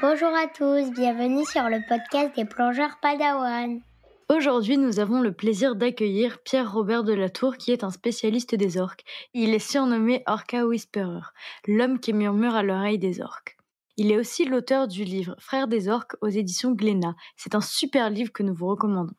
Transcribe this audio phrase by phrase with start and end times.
[0.00, 3.80] Bonjour à tous, bienvenue sur le podcast des plongeurs Padawan.
[4.28, 9.04] Aujourd'hui, nous avons le plaisir d'accueillir Pierre-Robert Delatour, qui est un spécialiste des orques.
[9.34, 11.32] Il est surnommé Orca Whisperer,
[11.66, 13.56] l'homme qui murmure à l'oreille des orques.
[13.96, 17.14] Il est aussi l'auteur du livre Frères des orques aux éditions Glénat.
[17.36, 19.14] C'est un super livre que nous vous recommandons.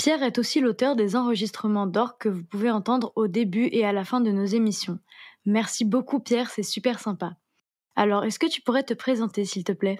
[0.00, 3.92] Pierre est aussi l'auteur des enregistrements d'orques que vous pouvez entendre au début et à
[3.92, 4.98] la fin de nos émissions.
[5.46, 7.32] Merci beaucoup Pierre, c'est super sympa.
[7.96, 9.98] Alors, est-ce que tu pourrais te présenter s'il te plaît?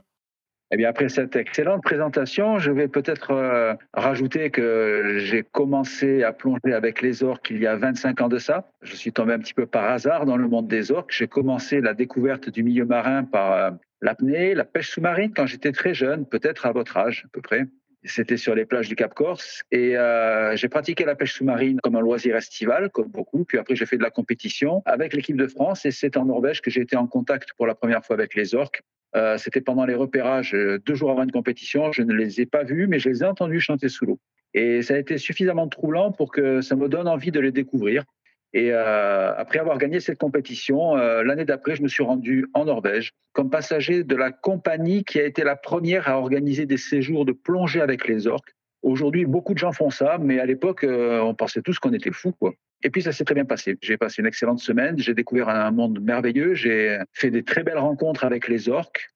[0.73, 6.33] Eh bien, après cette excellente présentation, je vais peut-être euh, rajouter que j'ai commencé à
[6.33, 8.71] plonger avec les orques il y a 25 ans de ça.
[8.81, 11.11] Je suis tombé un petit peu par hasard dans le monde des orques.
[11.13, 15.73] J'ai commencé la découverte du milieu marin par euh, l'apnée, la pêche sous-marine quand j'étais
[15.73, 17.67] très jeune, peut-être à votre âge à peu près.
[18.05, 21.97] C'était sur les plages du Cap Corse et euh, j'ai pratiqué la pêche sous-marine comme
[21.97, 23.45] un loisir estival, comme beaucoup.
[23.45, 26.63] Puis après, j'ai fait de la compétition avec l'équipe de France et c'est en Norvège
[26.63, 28.83] que j'ai été en contact pour la première fois avec les orques.
[29.17, 31.93] Euh, c'était pendant les repérages, euh, deux jours avant une compétition.
[31.93, 34.19] Je ne les ai pas vus, mais je les ai entendus chanter sous l'eau.
[34.55, 38.05] Et ça a été suffisamment troublant pour que ça me donne envie de les découvrir.
[38.53, 43.13] Et euh, après avoir gagné cette compétition, l'année d'après, je me suis rendu en Norvège
[43.33, 47.33] comme passager de la compagnie qui a été la première à organiser des séjours de
[47.33, 48.55] plongée avec les orques.
[48.83, 52.33] Aujourd'hui, beaucoup de gens font ça, mais à l'époque, on pensait tous qu'on était fous.
[52.33, 52.55] Quoi.
[52.83, 53.77] Et puis ça s'est très bien passé.
[53.83, 57.79] J'ai passé une excellente semaine, j'ai découvert un monde merveilleux, j'ai fait des très belles
[57.79, 59.11] rencontres avec les orques.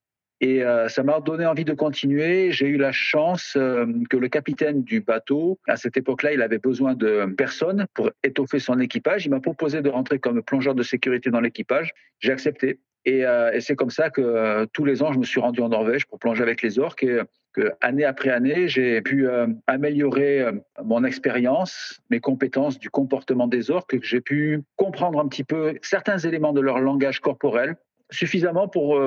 [0.44, 2.52] Et euh, ça m'a donné envie de continuer.
[2.52, 6.58] J'ai eu la chance euh, que le capitaine du bateau, à cette époque-là, il avait
[6.58, 9.24] besoin de personnes pour étoffer son équipage.
[9.24, 11.94] Il m'a proposé de rentrer comme plongeur de sécurité dans l'équipage.
[12.18, 12.78] J'ai accepté.
[13.06, 16.04] Et, euh, c'est comme ça que tous les ans, je me suis rendu en Norvège
[16.04, 17.04] pour plonger avec les orques.
[17.04, 17.20] Et
[17.54, 19.26] que année après année, j'ai pu
[19.66, 20.44] améliorer
[20.84, 25.78] mon expérience, mes compétences du comportement des orques, que j'ai pu comprendre un petit peu
[25.80, 27.76] certains éléments de leur langage corporel
[28.10, 29.00] suffisamment pour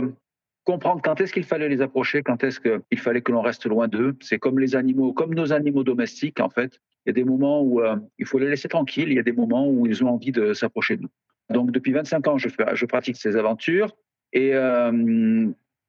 [0.67, 3.87] comprendre quand est-ce qu'il fallait les approcher, quand est-ce qu'il fallait que l'on reste loin
[3.87, 4.17] d'eux.
[4.19, 6.81] C'est comme les animaux, comme nos animaux domestiques en fait.
[7.05, 7.81] Il y a des moments où
[8.19, 10.53] il faut les laisser tranquilles, il y a des moments où ils ont envie de
[10.53, 11.09] s'approcher de nous.
[11.49, 13.95] Donc depuis 25 ans, je, fais, je pratique ces aventures
[14.33, 14.52] et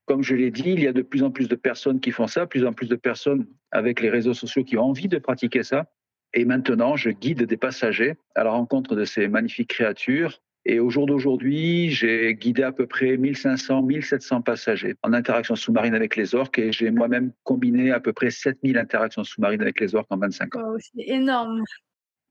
[0.09, 2.29] comme je l'ai dit, il y a de plus en plus de personnes qui font
[2.29, 5.65] ça, plus en plus de personnes avec les réseaux sociaux qui ont envie de pratiquer
[5.65, 5.87] ça.
[6.35, 10.41] Et maintenant, je guide des passagers à la rencontre de ces magnifiques créatures.
[10.71, 15.95] Et au jour d'aujourd'hui, j'ai guidé à peu près 1500, 1700 passagers en interaction sous-marine
[15.95, 19.95] avec les orques et j'ai moi-même combiné à peu près 7000 interactions sous-marines avec les
[19.95, 20.75] orques en 25 ans.
[20.79, 21.65] c'est énorme.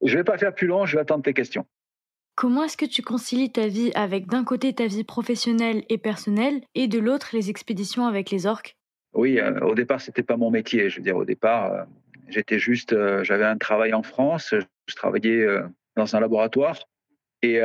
[0.03, 1.65] Je ne vais pas faire plus long, je vais attendre tes questions.
[2.35, 6.61] Comment est-ce que tu concilies ta vie avec d'un côté ta vie professionnelle et personnelle
[6.75, 8.77] et de l'autre les expéditions avec les orques?
[9.13, 10.91] Oui, euh, au départ c'était pas mon métier.
[10.91, 11.83] Je veux dire, au départ, euh,
[12.27, 14.53] j'étais juste, euh, j'avais un travail en France,
[14.85, 15.43] je travaillais
[15.95, 16.77] dans un laboratoire
[17.41, 17.61] et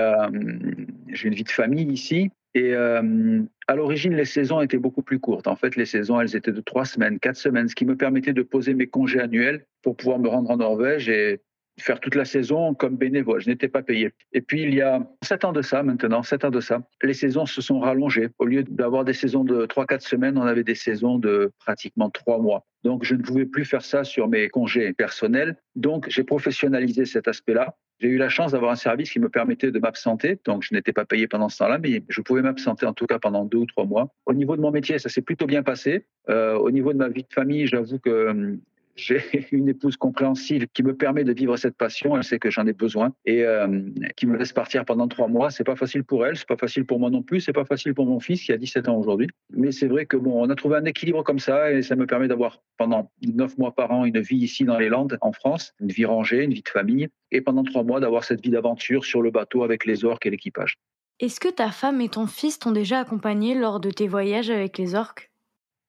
[1.08, 2.30] j'ai une vie de famille ici.
[2.54, 5.48] Et à l'origine, les saisons étaient beaucoup plus courtes.
[5.48, 8.34] En fait, les saisons, elles étaient de trois semaines, quatre semaines, ce qui me permettait
[8.34, 11.40] de poser mes congés annuels pour pouvoir me rendre en Norvège et
[11.80, 13.40] faire toute la saison comme bénévole.
[13.40, 14.12] Je n'étais pas payé.
[14.34, 17.14] Et puis, il y a sept ans de ça maintenant, sept ans de ça, les
[17.14, 18.28] saisons se sont rallongées.
[18.38, 22.10] Au lieu d'avoir des saisons de trois, quatre semaines, on avait des saisons de pratiquement
[22.10, 22.66] trois mois.
[22.84, 25.56] Donc, je ne pouvais plus faire ça sur mes congés personnels.
[25.74, 27.74] Donc, j'ai professionnalisé cet aspect-là.
[28.02, 30.36] J'ai eu la chance d'avoir un service qui me permettait de m'absenter.
[30.44, 33.20] Donc, je n'étais pas payé pendant ce temps-là, mais je pouvais m'absenter en tout cas
[33.20, 34.12] pendant deux ou trois mois.
[34.26, 36.04] Au niveau de mon métier, ça s'est plutôt bien passé.
[36.28, 38.60] Euh, au niveau de ma vie de famille, j'avoue que hum,
[38.97, 39.22] j'ai
[39.53, 42.16] une épouse compréhensive qui me permet de vivre cette passion.
[42.16, 43.82] Elle sait que j'en ai besoin et euh,
[44.16, 45.50] qui me laisse partir pendant trois mois.
[45.50, 47.94] C'est pas facile pour elle, c'est pas facile pour moi non plus, c'est pas facile
[47.94, 49.28] pour mon fils qui a 17 ans aujourd'hui.
[49.50, 52.06] Mais c'est vrai que bon, on a trouvé un équilibre comme ça et ça me
[52.06, 55.72] permet d'avoir pendant neuf mois par an une vie ici dans les Landes, en France,
[55.81, 59.04] une vie rangée, une vie de famille, et pendant trois mois d'avoir cette vie d'aventure
[59.04, 60.76] sur le bateau avec les orques et l'équipage.
[61.20, 64.76] Est-ce que ta femme et ton fils t'ont déjà accompagné lors de tes voyages avec
[64.78, 65.31] les orques?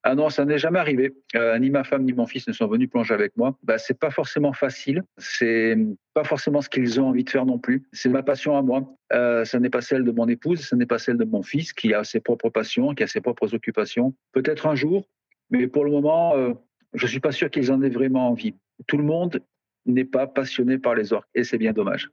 [0.05, 1.15] Ah non, ça n'est jamais arrivé.
[1.35, 3.57] Euh, ni ma femme ni mon fils ne sont venus plonger avec moi.
[3.63, 5.03] Bah, c'est pas forcément facile.
[5.17, 5.77] C'est
[6.13, 7.83] pas forcément ce qu'ils ont envie de faire non plus.
[7.93, 8.83] C'est ma passion à moi.
[9.13, 11.71] Euh, ce n'est pas celle de mon épouse, ce n'est pas celle de mon fils
[11.71, 14.13] qui a ses propres passions, qui a ses propres occupations.
[14.33, 15.07] Peut-être un jour,
[15.49, 16.53] mais pour le moment, euh,
[16.93, 18.55] je suis pas sûr qu'ils en aient vraiment envie.
[18.87, 19.39] Tout le monde
[19.85, 22.09] n'est pas passionné par les orques et c'est bien dommage.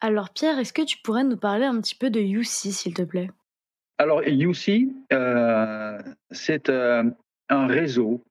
[0.00, 3.02] Alors Pierre, est-ce que tu pourrais nous parler un petit peu de UC, s'il te
[3.02, 3.30] plaît?
[3.98, 5.98] Alors, UC, euh,
[6.30, 7.02] c'est euh,
[7.48, 8.24] un réseau.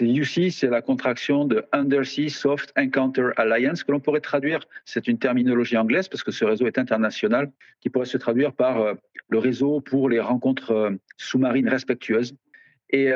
[0.00, 5.18] UC, c'est la contraction de Undersea Soft Encounter Alliance, que l'on pourrait traduire, c'est une
[5.18, 7.50] terminologie anglaise parce que ce réseau est international,
[7.80, 8.94] qui pourrait se traduire par euh,
[9.30, 12.34] le réseau pour les rencontres sous-marines respectueuses.
[12.90, 13.10] Et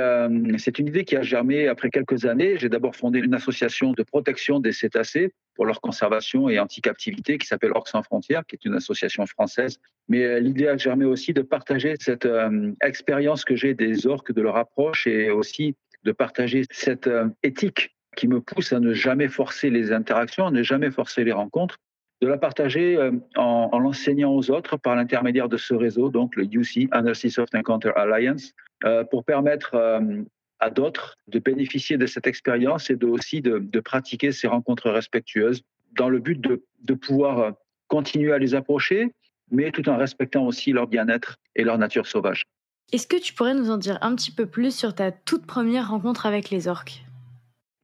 [0.57, 2.57] c'est une idée qui a germé après quelques années.
[2.59, 7.49] J'ai d'abord fondé une association de protection des cétacés pour leur conservation et anti-captivité qui
[7.49, 9.79] s'appelle Orcs sans frontières, qui est une association française.
[10.09, 12.29] Mais l'idée a germé aussi de partager cette
[12.81, 15.75] expérience que j'ai des orques, de leur approche et aussi
[16.05, 17.11] de partager cette
[17.43, 21.33] éthique qui me pousse à ne jamais forcer les interactions, à ne jamais forcer les
[21.33, 21.79] rencontres,
[22.21, 26.45] de la partager euh, en, l'enseignant aux autres par l'intermédiaire de ce réseau, donc le
[26.45, 30.23] UC, Undersea Soft Encounter Alliance, euh, pour permettre euh,
[30.61, 35.63] à d'autres de bénéficier de cette expérience et de, aussi de, pratiquer ces rencontres respectueuses
[35.93, 37.55] dans le but de, de pouvoir
[37.87, 39.13] continuer à les approcher,
[39.51, 42.45] mais tout en respectant aussi leur bien-être et leur nature sauvage.
[42.93, 45.91] Est-ce que tu pourrais nous en dire un petit peu plus sur ta toute première
[45.91, 47.05] rencontre avec les orques?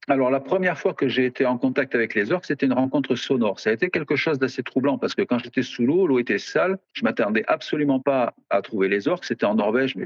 [0.06, 3.14] Alors, la première fois que j'ai été en contact avec les orques, c'était une rencontre
[3.14, 3.58] sonore.
[3.58, 6.38] Ça a été quelque chose d'assez troublant parce que quand j'étais sous l'eau, l'eau était
[6.38, 6.78] sale.
[6.92, 9.24] Je m'attendais absolument pas à trouver les orques.
[9.24, 10.04] C'était en Norvège, mais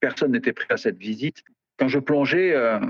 [0.00, 1.44] personne n'était prêt à cette visite.
[1.78, 2.80] Quand je plongeais, euh,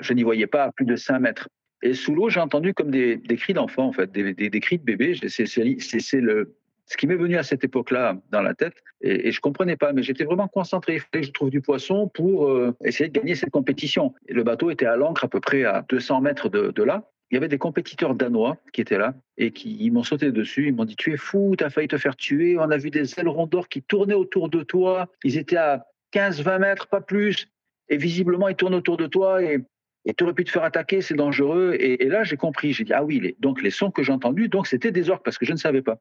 [0.00, 1.48] je n'y voyais pas à plus de 5 mètres.
[1.82, 5.14] Et sous l'eau, j'ai entendu comme des, cris d'enfants, en fait, des, cris de bébés.
[5.28, 9.92] C'est ce qui m'est venu à cette époque-là dans la tête, et, je comprenais pas,
[9.92, 10.94] mais j'étais vraiment concentré.
[10.94, 14.14] Il fallait que je trouve du poisson pour euh, essayer de gagner cette compétition.
[14.28, 17.08] Le bateau était à l'ancre à peu près à 200 mètres de, là.
[17.30, 20.68] Il y avait des compétiteurs danois qui étaient là et qui m'ont sauté dessus.
[20.68, 22.56] Ils m'ont dit Tu es fou, tu as failli te faire tuer.
[22.58, 25.08] On a vu des ailerons d'or qui tournaient autour de toi.
[25.24, 27.50] Ils étaient à 15-20 mètres, pas plus.
[27.88, 31.14] Et visiblement, ils tournent autour de toi et tu aurais pu te faire attaquer, c'est
[31.14, 31.76] dangereux.
[31.78, 32.72] Et, là, j'ai compris.
[32.72, 35.38] J'ai dit, ah oui, donc les sons que j'ai entendus, donc c'était des orques parce
[35.38, 35.98] que je ne savais pas.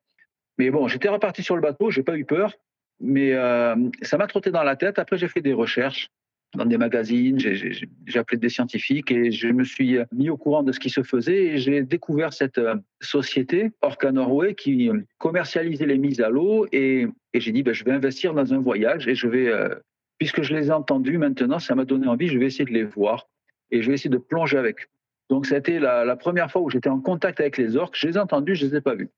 [0.57, 2.53] Mais bon, j'étais reparti sur le bateau, j'ai pas eu peur,
[2.99, 4.97] mais euh, ça m'a trotté dans la tête.
[4.97, 6.09] Après, j'ai fait des recherches
[6.55, 10.71] dans des magazines, j'ai appelé des scientifiques et je me suis mis au courant de
[10.71, 15.97] ce qui se faisait et j'ai découvert cette euh, société, Orca Norway, qui commercialisait les
[15.97, 19.27] mises à l'eau et, j'ai dit, ben, je vais investir dans un voyage et je
[19.27, 19.75] vais, euh,
[20.17, 22.83] puisque je les ai entendus maintenant, ça m'a donné envie, je vais essayer de les
[22.83, 23.27] voir
[23.71, 24.87] et je vais essayer de plonger avec.
[25.29, 27.95] Donc, été la, la première fois où j'étais en contact avec les orques.
[27.97, 29.09] Je les ai entendus, je les ai pas vus.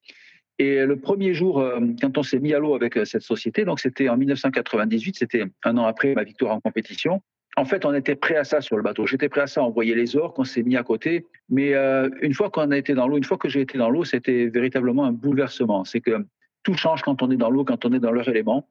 [0.60, 3.64] Et le premier jour, euh, quand on s'est mis à l'eau avec euh, cette société,
[3.64, 7.22] donc c'était en 1998, c'était un an après ma victoire en compétition.
[7.56, 9.06] En fait, on était prêt à ça sur le bateau.
[9.06, 9.64] J'étais prêt à ça.
[9.64, 11.26] On voyait les orques, on s'est mis à côté.
[11.50, 13.90] Mais euh, une fois qu'on a été dans l'eau, une fois que j'ai été dans
[13.90, 15.86] l'eau, c'était véritablement un bouleversement.
[15.86, 16.26] C'est que
[16.64, 18.68] tout change quand on est dans l'eau, quand on est dans leur élément.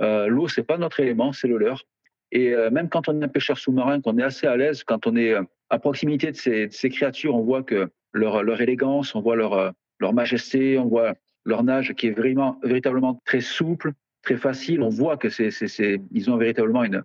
[0.00, 1.84] Euh, l'eau, c'est pas notre élément, c'est le leur.
[2.32, 5.14] Et même quand on est un pêcheur sous-marin, qu'on est assez à l'aise, quand on
[5.14, 5.34] est
[5.70, 9.72] à proximité de ces, créatures, on voit que leur, élégance, on voit leur,
[10.12, 11.14] majesté, on voit
[11.44, 13.92] leur nage qui est vraiment, véritablement très souple,
[14.22, 14.82] très facile.
[14.82, 15.50] On voit que c'est,
[16.10, 17.04] ils ont véritablement une,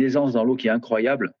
[0.00, 1.32] aisance dans l'eau qui est incroyable.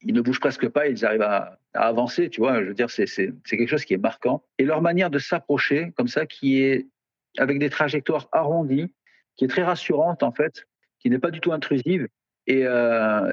[0.00, 2.62] Ils ne bougent presque pas, ils arrivent à, avancer, tu vois.
[2.62, 3.06] Je veux dire, c'est
[3.46, 4.42] quelque chose qui est marquant.
[4.58, 6.86] Et leur manière de s'approcher, comme ça, qui est
[7.38, 8.92] avec des trajectoires arrondies,
[9.36, 10.66] qui est très rassurante, en fait,
[11.00, 12.08] qui n'est pas du tout intrusive.
[12.46, 13.32] Et, euh,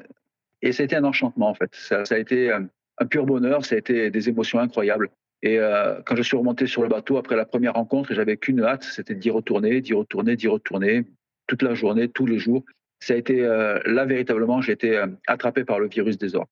[0.61, 1.73] et ça a été un enchantement, en fait.
[1.73, 5.09] Ça, a été un pur bonheur, ça a été des émotions incroyables.
[5.41, 8.61] Et euh, quand je suis remonté sur le bateau après la première rencontre, j'avais qu'une
[8.61, 11.05] hâte, c'était d'y retourner, d'y retourner, d'y retourner,
[11.47, 12.63] toute la journée, tous les jours.
[12.99, 16.49] Ça a été euh, là véritablement, j'ai été euh, attrapé par le virus des orques.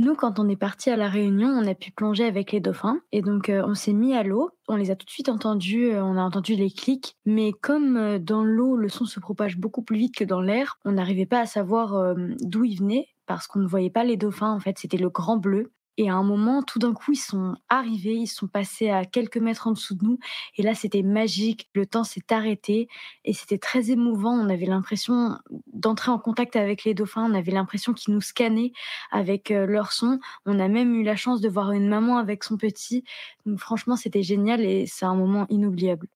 [0.00, 3.02] Nous, quand on est parti à la Réunion, on a pu plonger avec les dauphins
[3.12, 4.48] et donc on s'est mis à l'eau.
[4.66, 8.42] On les a tout de suite entendus, on a entendu les clics, mais comme dans
[8.42, 11.44] l'eau le son se propage beaucoup plus vite que dans l'air, on n'arrivait pas à
[11.44, 14.50] savoir d'où ils venaient parce qu'on ne voyait pas les dauphins.
[14.50, 15.70] En fait, c'était le grand bleu
[16.00, 19.36] et à un moment, tout d'un coup, ils sont arrivés, ils sont passés à quelques
[19.36, 20.18] mètres en dessous de nous.
[20.56, 21.68] Et là, c'était magique.
[21.74, 22.88] Le temps s'est arrêté
[23.26, 24.32] et c'était très émouvant.
[24.32, 25.36] On avait l'impression
[25.74, 27.30] d'entrer en contact avec les dauphins.
[27.30, 28.72] On avait l'impression qu'ils nous scannaient
[29.10, 30.20] avec euh, leur son.
[30.46, 33.04] On a même eu la chance de voir une maman avec son petit.
[33.44, 36.06] Donc, franchement, c'était génial et c'est un moment inoubliable.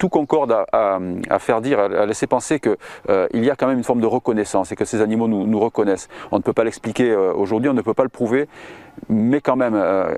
[0.00, 2.76] Tout concorde à, faire dire, à laisser penser qu'il
[3.10, 6.08] euh, y a quand même une forme de reconnaissance et que ces animaux nous, reconnaissent.
[6.32, 8.48] On ne peut pas l'expliquer euh, aujourd'hui, on ne peut pas le prouver,
[9.10, 10.14] mais quand même, euh,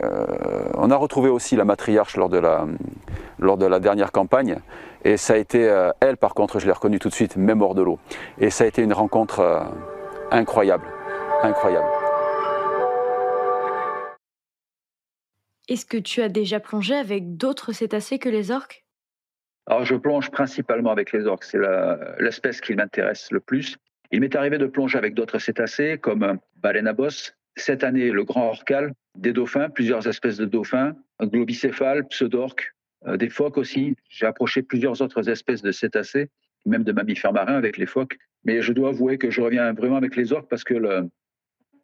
[0.78, 4.60] on a retrouvé aussi la matriarche lors de la, dernière campagne.
[5.04, 5.60] Et ça a été,
[5.98, 7.98] elle par contre, je l'ai reconnue tout de suite, même hors de l'eau.
[8.38, 9.66] Et ça a été une rencontre
[10.30, 10.84] incroyable,
[11.42, 11.88] incroyable.
[15.66, 18.84] Est-ce que tu as déjà plongé avec d'autres cétacés que les orques?
[19.66, 21.44] Alors, je plonge principalement avec les orques.
[21.44, 21.60] C'est
[22.18, 23.76] l'espèce qui m'intéresse le plus.
[24.10, 27.34] Il m'est arrivé de plonger avec d'autres cétacés, comme baleine à bosse.
[27.56, 32.74] Cette année, le grand orcal, des dauphins, plusieurs espèces de dauphins, un globicéphale, pseudorque,
[33.06, 33.94] euh, des phoques aussi.
[34.08, 36.28] J'ai approché plusieurs autres espèces de cétacés,
[36.66, 38.18] même de mammifères marins avec les phoques.
[38.44, 41.08] Mais je dois avouer que je reviens vraiment avec les orques parce que le,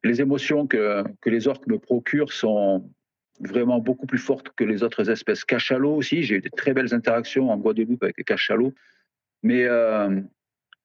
[0.05, 2.91] les émotions que les orques me procurent sont,
[3.41, 5.45] vraiment beaucoup plus forte que les autres espèces.
[5.45, 8.75] Cachalot aussi, j'ai eu de très belles interactions en Guadeloupe avec les cachalots.
[9.43, 10.21] Mais euh,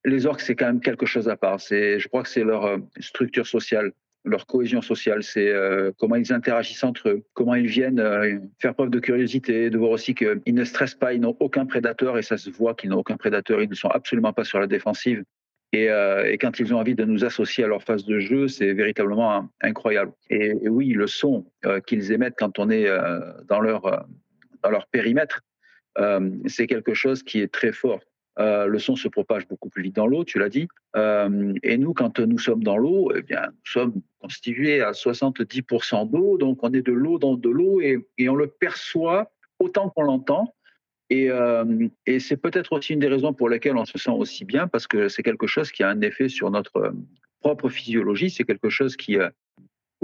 [0.04, 1.58] les orques, c'est quand même quelque chose à part.
[1.58, 3.92] Je crois que c'est leur structure sociale
[4.24, 8.74] leur cohésion sociale, c'est euh, comment ils interagissent entre eux, comment ils viennent euh, faire
[8.74, 12.22] preuve de curiosité, de voir aussi qu'ils ne stressent pas, ils n'ont aucun prédateur et
[12.22, 15.24] ça se voit qu'ils n'ont aucun prédateur, ils ne sont absolument pas sur la défensive.
[15.74, 18.48] Et, euh, et, quand ils ont envie de nous associer à leur phase de jeu,
[18.48, 20.12] c'est véritablement incroyable.
[20.30, 21.46] Et, oui, le son
[21.86, 22.86] qu'ils émettent quand on est
[23.48, 24.06] dans leur
[24.62, 25.40] dans leur périmètre,
[26.46, 28.00] c'est quelque chose qui est très fort.
[28.38, 30.66] Euh, le son se propage beaucoup plus vite dans l'eau, tu l'as dit.
[30.96, 36.10] Euh, et nous, quand nous sommes dans l'eau, eh bien, nous sommes constitués à 70%
[36.10, 40.02] d'eau, donc on est de l'eau dans de l'eau et, on le perçoit autant qu'on
[40.02, 40.54] l'entend.
[41.12, 44.66] Euh, et, c'est peut-être aussi une des raisons pour lesquelles on se sent aussi bien,
[44.66, 46.94] parce que c'est quelque chose qui a un effet sur notre
[47.40, 49.18] propre physiologie, c'est quelque chose qui,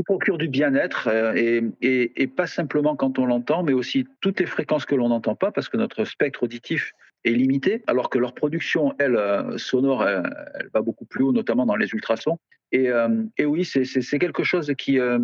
[0.07, 4.87] procure du bien-être, et, et, pas simplement quand on l'entend, mais aussi toutes les fréquences
[4.87, 6.93] que l'on n'entend pas, parce que notre spectre auditif
[7.25, 11.67] est limitée, alors que leur production, elle, euh, sonore, elle, va beaucoup plus haut, notamment
[11.67, 12.39] dans les ultrasons.
[12.73, 13.09] Et, euh,
[13.41, 15.19] oui, c'est quelque chose euh,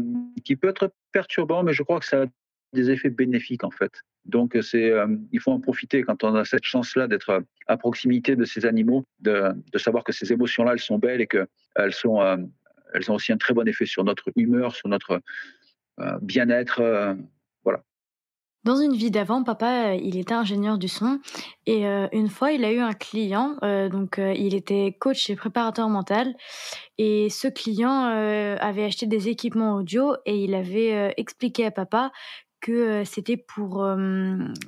[0.44, 2.26] qui peut être perturbant, mais je crois que ça a
[2.72, 3.92] des effets bénéfiques en fait.
[4.26, 4.92] Donc c'est,
[5.32, 9.04] il faut en profiter quand on a cette chance-là d'être à proximité de ces animaux,
[9.20, 12.20] de, de savoir que ces émotions-là, elles sont belles et qu'elles sont,
[12.94, 15.20] elles ont aussi un très bon effet sur notre humeur, sur notre
[16.22, 17.16] bien-être.
[18.66, 21.20] Dans une vie d'avant, papa, euh, il était ingénieur du son
[21.66, 25.36] et euh, une fois, il a eu un client, euh, donc il était coach et
[25.36, 26.34] préparateur mental
[26.98, 28.06] et ce client
[28.58, 32.10] avait acheté des équipements audio et il avait expliqué à papa
[32.60, 33.86] que c'était pour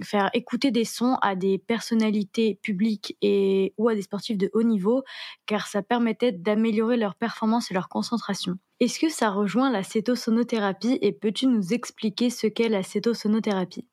[0.02, 4.62] faire écouter des sons à des personnalités publiques et ou à des sportifs de haut
[4.62, 5.02] niveau,
[5.46, 8.56] car ça permettait d'améliorer leur performance et leur concentration.
[8.80, 13.86] Est-ce que ça rejoint la cétosonothérapie et peux-tu nous expliquer ce qu'est la cétosonothérapie?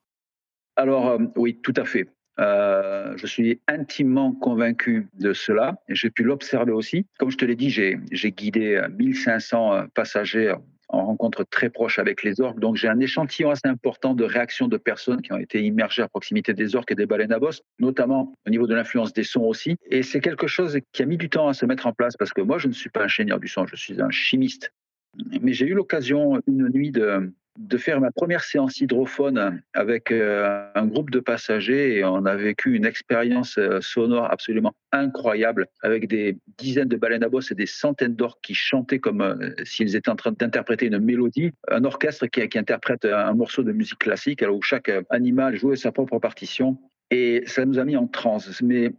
[0.75, 2.08] Alors oui, tout à fait.
[2.38, 7.06] je suis intimement convaincu de cela et j'ai pu l'observer aussi.
[7.18, 10.54] Comme je te l'ai dit, j'ai guidé 1500 passagers
[10.96, 12.60] en rencontre très proche avec les orques.
[12.60, 16.08] Donc j'ai un échantillon assez important de réactions de personnes qui ont été immergées à
[16.08, 19.44] proximité des orques et des baleines à bosse, notamment au niveau de l'influence des sons
[19.44, 19.78] aussi.
[19.90, 22.34] Et c'est quelque chose qui a mis du temps à se mettre en place parce
[22.34, 24.72] que moi, je ne suis pas ingénieur du son, je suis un chimiste.
[25.42, 30.68] Mais j'ai eu l'occasion une nuit de, de faire ma première séance hydrophone avec euh,
[30.76, 36.08] un groupe de passagers et on a vécu une expérience euh, sonore absolument incroyable avec
[36.08, 39.96] des dizaines de baleines à bosse et des centaines d'orques qui chantaient comme euh, s'ils
[39.96, 44.42] étaient en train d'interpréter une mélodie, un orchestre qui, interprète un morceau de musique classique
[44.42, 46.78] alors où chaque animal jouait sa propre partition
[47.12, 48.62] et ça nous a mis en transe.
[48.62, 48.94] Mais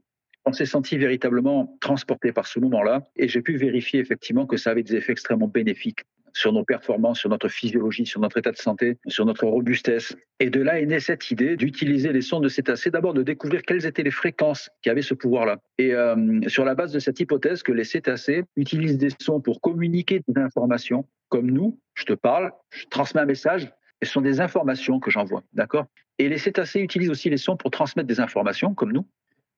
[0.45, 4.71] on s'est senti véritablement transporté par ce moment-là et j'ai pu vérifier effectivement que ça
[4.71, 6.05] avait des effets extrêmement bénéfiques
[6.37, 10.15] sur nos performances, sur notre physiologie, sur notre état de santé, sur notre robustesse.
[10.39, 13.63] Et de là est née cette idée d'utiliser les sons de cétacés, d'abord de découvrir
[13.63, 15.59] quelles étaient les fréquences qui avaient ce pouvoir-là.
[15.79, 19.63] Et euh, sur la base de cette hypothèse que les cétacés utilisent des sons pour
[19.63, 24.21] communiquer des informations, comme nous, je te parle, je transmets un message, et ce sont
[24.21, 25.87] des informations que j'envoie, d'accord?
[26.19, 29.07] Et les cétacés utilisent aussi les sons pour transmettre des informations, comme nous.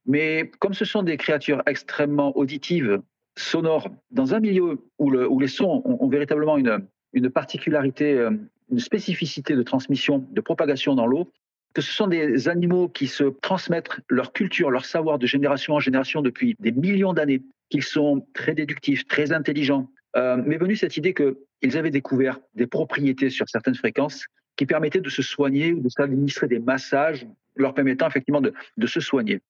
[0.07, 3.01] Mais comme ce sont des créatures extrêmement auditives,
[3.39, 8.31] sonore dans un milieu où, les sons ont, véritablement une, particularité, euh,
[8.71, 11.31] une spécificité de transmission, de propagation dans l'eau,
[11.75, 15.81] que ce sont des animaux qui se transmettent leur culture, leur savoir de génération en
[15.81, 19.91] génération depuis des millions d'années, qu'ils sont très déductifs, très intelligents.
[20.17, 24.27] Euh, m'est venue cette idée qu'ils avaient découvert des propriétés sur certaines fréquences
[24.57, 29.01] qui permettaient de se soigner ou de s'administrer des massages leur permettant effectivement de se
[29.01, 29.41] soigner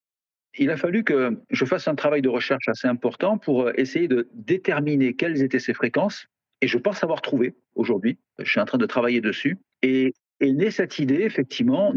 [0.56, 4.08] il a fallu que je fasse un travail de recherche assez important pour euh, essayer
[4.08, 6.26] de déterminer quelles étaient ces fréquences.
[6.60, 8.18] Et je pense avoir trouvé aujourd'hui.
[8.38, 9.58] Je suis en train de travailler dessus.
[9.82, 11.92] Et est née cette idée, effectivement,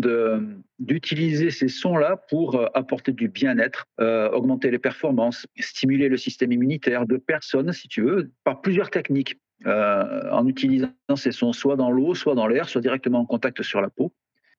[0.80, 6.52] d'utiliser ces sons-là pour euh, apporter du bien-être, euh, augmenter les performances, stimuler le système
[6.52, 11.92] immunitaire de personnes, si tu veux, par plusieurs techniques, en utilisant ces sons soit dans
[11.92, 14.12] l'eau, soit dans l'air, soit directement en contact sur la peau.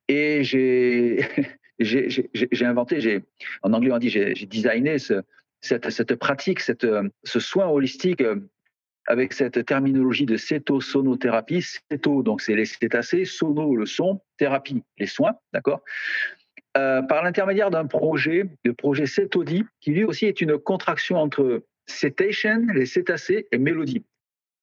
[0.06, 1.26] Et j'ai
[1.84, 3.22] j'ai inventé,
[3.62, 4.96] en anglais on dit, j'ai designé
[5.60, 8.36] cette, pratique, ce soin holistique euh,
[9.06, 11.64] avec cette terminologie de cétosonothérapie.
[11.90, 15.82] Céto, donc c'est les cétacés, sono, le son, thérapie, les soins, d'accord
[16.76, 21.64] euh, Par l'intermédiaire d'un projet, le projet Cétodi, qui lui aussi est une contraction entre
[21.86, 24.04] cétation, les cétacés, et mélodie.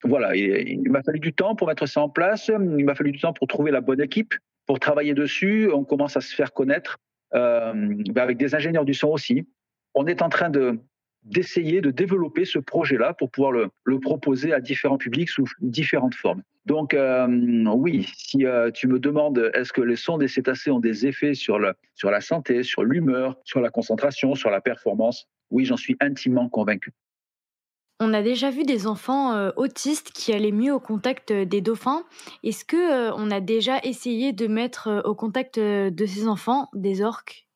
[0.03, 3.19] Voilà, il m'a fallu du temps pour mettre ça en place, il m'a fallu du
[3.19, 4.33] temps pour trouver la bonne équipe,
[4.65, 5.69] pour travailler dessus.
[5.73, 6.97] On commence à se faire connaître.
[7.35, 9.47] Euh, ben, avec des ingénieurs du son aussi.
[9.93, 10.79] On est en train de
[11.23, 16.41] d'essayer de développer ce projet-là pour pouvoir le, proposer à différents publics sous différentes formes.
[16.65, 17.27] Donc euh,
[17.75, 21.33] oui, si euh, tu me demandes est-ce que les sons des cétacés ont des effets
[21.33, 26.47] sur la santé, sur l'humeur, sur la concentration, sur la performance, Oui, j'en suis intimement
[26.47, 26.93] convaincu.
[28.01, 31.59] On a déjà vu des enfants euh, autistes qui allaient mieux au contact euh, des
[31.59, 32.05] dauphins.
[32.43, 37.01] Est-ce que euh, on a déjà essayé de mettre au contact de ces enfants des
[37.01, 37.47] orques?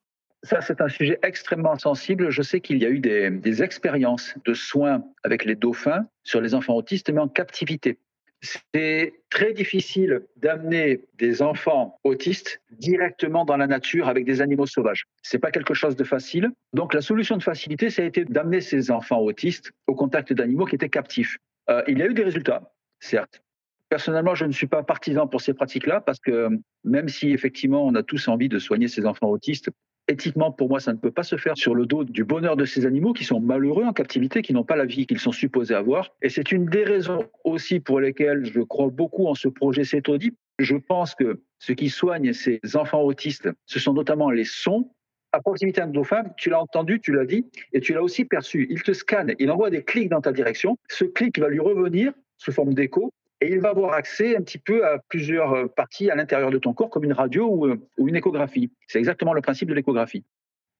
[0.44, 2.30] Ça, c'est un sujet extrêmement sensible.
[2.30, 6.42] Je sais qu'il y a eu des, des, expériences de soins avec les dauphins sur
[6.42, 7.98] les enfants autistes, mais en captivité.
[8.44, 15.06] C'est très difficile d'amener des enfants autistes directement dans la nature avec des animaux sauvages.
[15.22, 16.52] C'est pas quelque chose de facile.
[16.74, 20.66] Donc la solution de facilité, ça a été d'amener ces enfants autistes au contact d'animaux
[20.66, 21.38] qui étaient captifs.
[21.70, 23.42] Euh, il y a eu des résultats, certes.
[23.88, 26.50] Personnellement, je ne suis pas partisan pour ces pratiques-là parce que
[26.84, 29.70] même si effectivement on a tous envie de soigner ces enfants autistes,
[30.10, 32.66] Éthiquement, pour moi, ça ne peut pas se faire sur le dos du bonheur de
[32.66, 35.76] ces animaux qui sont malheureux en captivité, qui n'ont pas la vie qu'ils sont supposés
[35.76, 36.14] avoir.
[36.22, 40.34] Et c'est une des raisons aussi pour lesquelles je crois beaucoup en ce projet CETODI.
[40.60, 44.92] Je pense que ce qui soigne ces enfants autistes, ce sont notamment les sons.
[45.32, 48.68] À proximité d'un dauphin, tu l'as entendu, tu l'as dit, et tu l'as aussi perçu.
[48.70, 50.78] Il te scanne, il envoie des clics dans ta direction.
[50.90, 53.10] Ce clic va lui revenir sous forme d'écho
[53.44, 56.58] et il va avoir accès un petit peu à plusieurs euh, parties à l'intérieur de
[56.58, 58.72] ton corps, comme une radio euh, ou, une échographie.
[58.88, 60.24] C'est exactement le principe de l'échographie.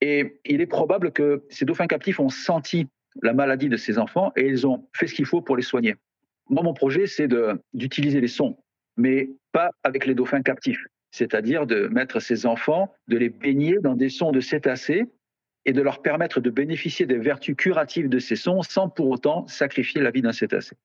[0.00, 2.86] Et il est probable que ces dauphins captifs ont senti
[3.22, 5.94] la maladie de ces enfants et ils ont fait ce qu'il faut pour les soigner.
[6.48, 7.28] Moi, mon projet, c'est
[7.74, 8.56] d'utiliser les sons,
[8.96, 10.82] mais pas avec les dauphins captifs.
[11.10, 15.04] C'est-à-dire de mettre ces enfants, de les baigner dans des sons de cétacés
[15.64, 19.46] et de leur permettre de bénéficier des vertus curatives de ces sons sans pour autant
[19.46, 20.76] sacrifier la vie d'un cétacé.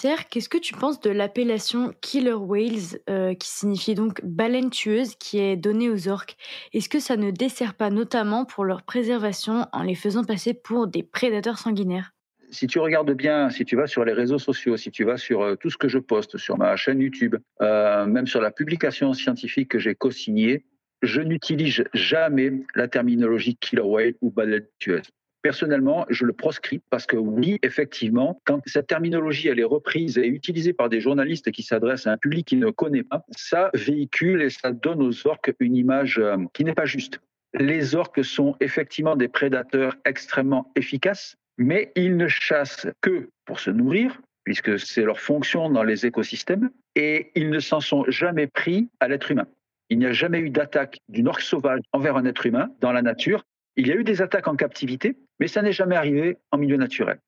[0.00, 5.14] Pierre, qu'est-ce que tu penses de l'appellation Killer Whales, euh, qui signifie donc baleine tueuse,
[5.14, 6.36] qui est donnée aux orques?
[6.72, 10.88] Est-ce que ça ne dessert pas notamment pour leur préservation en les faisant passer pour
[10.88, 12.12] des prédateurs sanguinaires?
[12.50, 15.42] Si tu regardes bien, si tu vas sur les réseaux sociaux, si tu vas sur
[15.42, 19.12] euh, tout ce que je poste sur ma chaîne YouTube, euh, même sur la publication
[19.12, 20.64] scientifique que j'ai co-signée,
[21.02, 25.06] je n'utilise jamais la terminologie killer whale ou baleine tueuse.
[25.44, 30.26] Personnellement, je le proscris parce que oui, effectivement, quand cette terminologie elle est reprise et
[30.26, 34.40] utilisée par des journalistes qui s'adressent à un public qui ne connaît pas, ça véhicule
[34.40, 37.20] et ça donne aux orques une image euh, qui n'est pas juste.
[37.52, 43.70] Les orques sont effectivement des prédateurs extrêmement efficaces, mais ils ne chassent que pour se
[43.70, 48.88] nourrir, puisque c'est leur fonction dans les écosystèmes, et ils ne s'en sont jamais pris
[48.98, 49.46] à l'être humain.
[49.90, 53.02] Il n'y a jamais eu d'attaque d'une orque sauvage envers un être humain dans la
[53.02, 53.44] nature,
[53.76, 56.76] il y a eu des attaques en captivité, mais ça n'est jamais arrivé en milieu
[56.76, 57.18] naturel.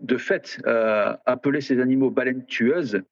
[0.00, 3.02] De fait, euh, appeler ces animaux baleines tueuses,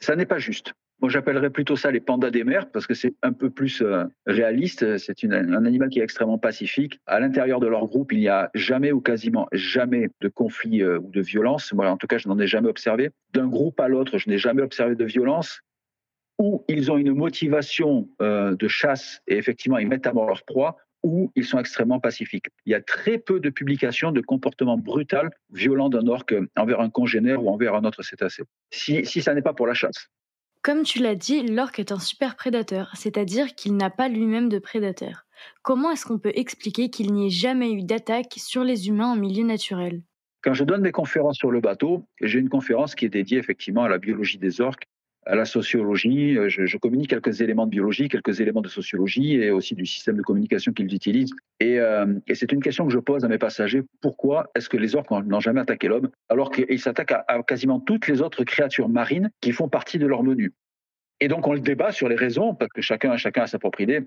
[0.00, 0.72] ça n'est pas juste.
[1.00, 4.04] Moi, j'appellerais plutôt ça les pandas des mers parce que c'est un peu plus euh,
[4.26, 4.96] réaliste.
[4.96, 6.98] C'est un animal qui est extrêmement pacifique.
[7.06, 10.98] À l'intérieur de leur groupe, il n'y a jamais ou quasiment jamais de conflit euh,
[10.98, 11.72] ou de violence.
[11.72, 13.10] Moi, en tout cas, je n'en ai jamais observé.
[13.32, 15.60] D'un groupe à l'autre, je n'ai jamais observé de violence.
[16.38, 20.78] Ou ils ont une motivation de chasse et effectivement, ils mettent à mort leur proie,
[21.04, 22.46] où ils sont extrêmement pacifiques.
[22.66, 26.90] Il y a très peu de publications de comportements brutaux, violents d'un orque envers un
[26.90, 30.08] congénère ou envers un autre cétacé, si, si ça n'est pas pour la chasse.
[30.62, 34.58] Comme tu l'as dit, l'orque est un super prédateur, c'est-à-dire qu'il n'a pas lui-même de
[34.58, 35.26] prédateur.
[35.62, 39.16] Comment est-ce qu'on peut expliquer qu'il n'y ait jamais eu d'attaque sur les humains en
[39.16, 40.00] milieu naturel?
[40.42, 43.84] Quand je donne mes conférences sur le bateau, j'ai une conférence qui est dédiée effectivement
[43.84, 44.88] à la biologie des orques
[45.26, 46.36] à la sociologie.
[46.36, 50.16] Euh, je, communique quelques éléments de biologie, quelques éléments de sociologie et aussi du système
[50.16, 51.32] de communication qu'ils utilisent.
[51.60, 53.82] Et, euh, c'est une question que je pose à mes passagers.
[54.00, 58.06] Pourquoi est-ce que les orques n'ont jamais attaqué l'homme alors qu'ils s'attaquent à, quasiment toutes
[58.08, 60.52] les autres créatures marines qui font partie de leur menu?
[61.20, 63.80] Et donc on le débat sur les raisons parce que chacun, chacun a sa propre
[63.80, 64.00] idée.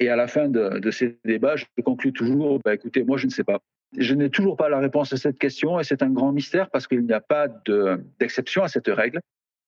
[0.00, 3.26] Et à la fin de, de ces débats, je conclue toujours, bah, écoutez, moi je
[3.26, 3.60] ne sais pas.
[3.96, 6.86] Je n'ai toujours pas la réponse à cette question et c'est un grand mystère parce
[6.86, 7.46] qu'il n'y a pas
[8.18, 9.20] d'exception à cette règle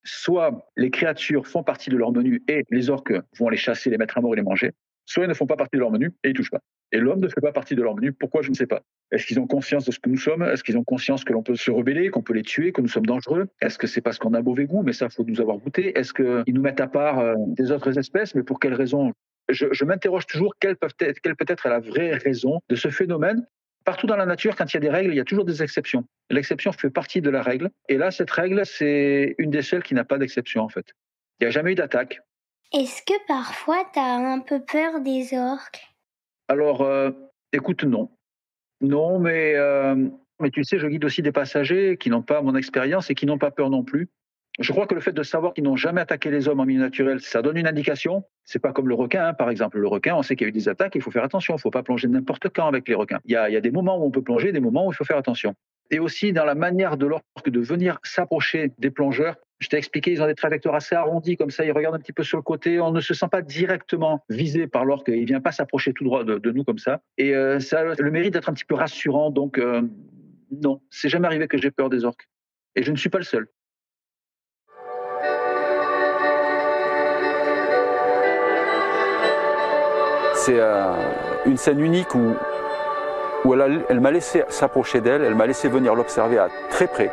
[0.04, 3.98] soit les créatures font partie de leur menu et les orques vont les chasser, les
[3.98, 4.72] mettre à mort et les manger,
[5.04, 6.60] soit ils ne font pas partie de leur menu et ils touchent pas.
[6.92, 8.12] Et l'homme ne fait pas partie de leur menu.
[8.12, 8.82] Pourquoi Je ne sais pas.
[9.10, 10.42] Est-ce qu'ils ont conscience de ce que nous sommes?
[10.42, 12.88] Est-ce qu'ils ont conscience que l'on peut se rebeller, qu'on peut les tuer, que nous
[12.88, 13.48] sommes dangereux?
[13.60, 15.98] Est-ce que c'est parce qu'on a mauvais goût Mais ça, faut nous avoir goûté?
[15.98, 19.12] Est-ce qu'ils nous mettent à part euh, des autres espèces Mais pour quelles raisons?
[19.50, 23.46] Je, m'interroge toujours quelle, quelle peut être la vraie raison de ce phénomène
[23.88, 25.62] Partout dans la nature, quand il y a des règles, il y a toujours des
[25.62, 26.04] exceptions.
[26.28, 27.70] L'exception fait partie de la règle.
[27.88, 30.92] Et là, cette règle, c'est une des seules qui n'a pas d'exception, en fait.
[31.40, 32.20] Il n'y a jamais eu d'attaque.
[32.74, 35.88] Est-ce que parfois, tu as un peu peur des orques?
[36.48, 37.12] Alors, euh,
[37.54, 38.10] écoute, non.
[38.82, 39.94] Non, mais, euh,
[40.38, 43.24] mais tu sais, je guide aussi des passagers qui n'ont pas mon expérience et qui
[43.24, 44.10] n'ont pas peur non plus.
[44.58, 46.80] Je crois que le fait de savoir qu'ils n'ont jamais attaqué les hommes en milieu
[46.80, 48.24] naturel, ça donne une indication.
[48.44, 49.78] C'est pas comme le requin, hein, par exemple.
[49.78, 51.54] Le requin, on sait qu'il y a eu des attaques, il faut faire attention.
[51.54, 53.20] Il ne faut pas plonger n'importe quand avec les requins.
[53.24, 54.92] Il y, a, il y, a, des moments où on peut plonger, des moments où
[54.92, 55.54] il faut faire attention.
[55.90, 59.36] et aussi dans la manière de l'orque de venir s'approcher des plongeurs.
[59.60, 62.12] Je t'ai expliqué, ils ont des trajectoires assez arrondies, comme ça, ils regardent un petit
[62.12, 62.80] peu sur le côté.
[62.80, 65.08] On ne se sent pas directement visé par l'orque.
[65.08, 67.00] Il ne vient pas s'approcher tout droit de, nous comme ça.
[67.16, 69.30] Et euh, ça a le mérite d'être un petit peu rassurant.
[69.30, 69.82] Donc, euh,
[70.50, 72.28] non, c'est jamais arrivé que j'ai peur des orques.
[72.74, 73.48] Et je ne suis pas le seul.
[80.48, 80.94] C'est euh,
[81.44, 82.34] une scène unique où,
[83.52, 87.12] elle m'a laissé s'approcher d'elle, elle m'a laissé venir l'observer à très près.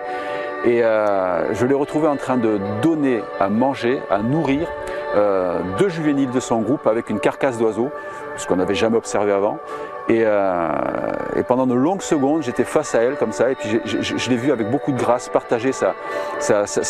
[0.63, 4.69] Et euh, je l'ai retrouvé en train de donner à manger, à nourrir
[5.17, 7.89] euh, deux juvéniles de son groupe avec une carcasse d'oiseau,
[8.37, 9.59] ce qu'on n'avait jamais observé avant.
[10.07, 14.29] Et, euh, pendant de longues secondes, j'étais face à elle comme ça, et puis je,
[14.29, 15.95] l'ai vu avec beaucoup de grâce partager sa,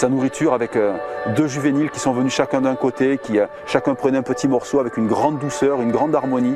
[0.10, 0.78] nourriture avec
[1.36, 4.98] deux juvéniles qui sont venus chacun d'un côté, qui chacun prenait un petit morceau avec
[4.98, 6.56] une grande douceur, une grande harmonie.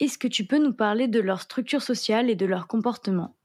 [0.00, 3.36] Est-ce que tu peux nous parler de leur structure sociale et de leur comportement?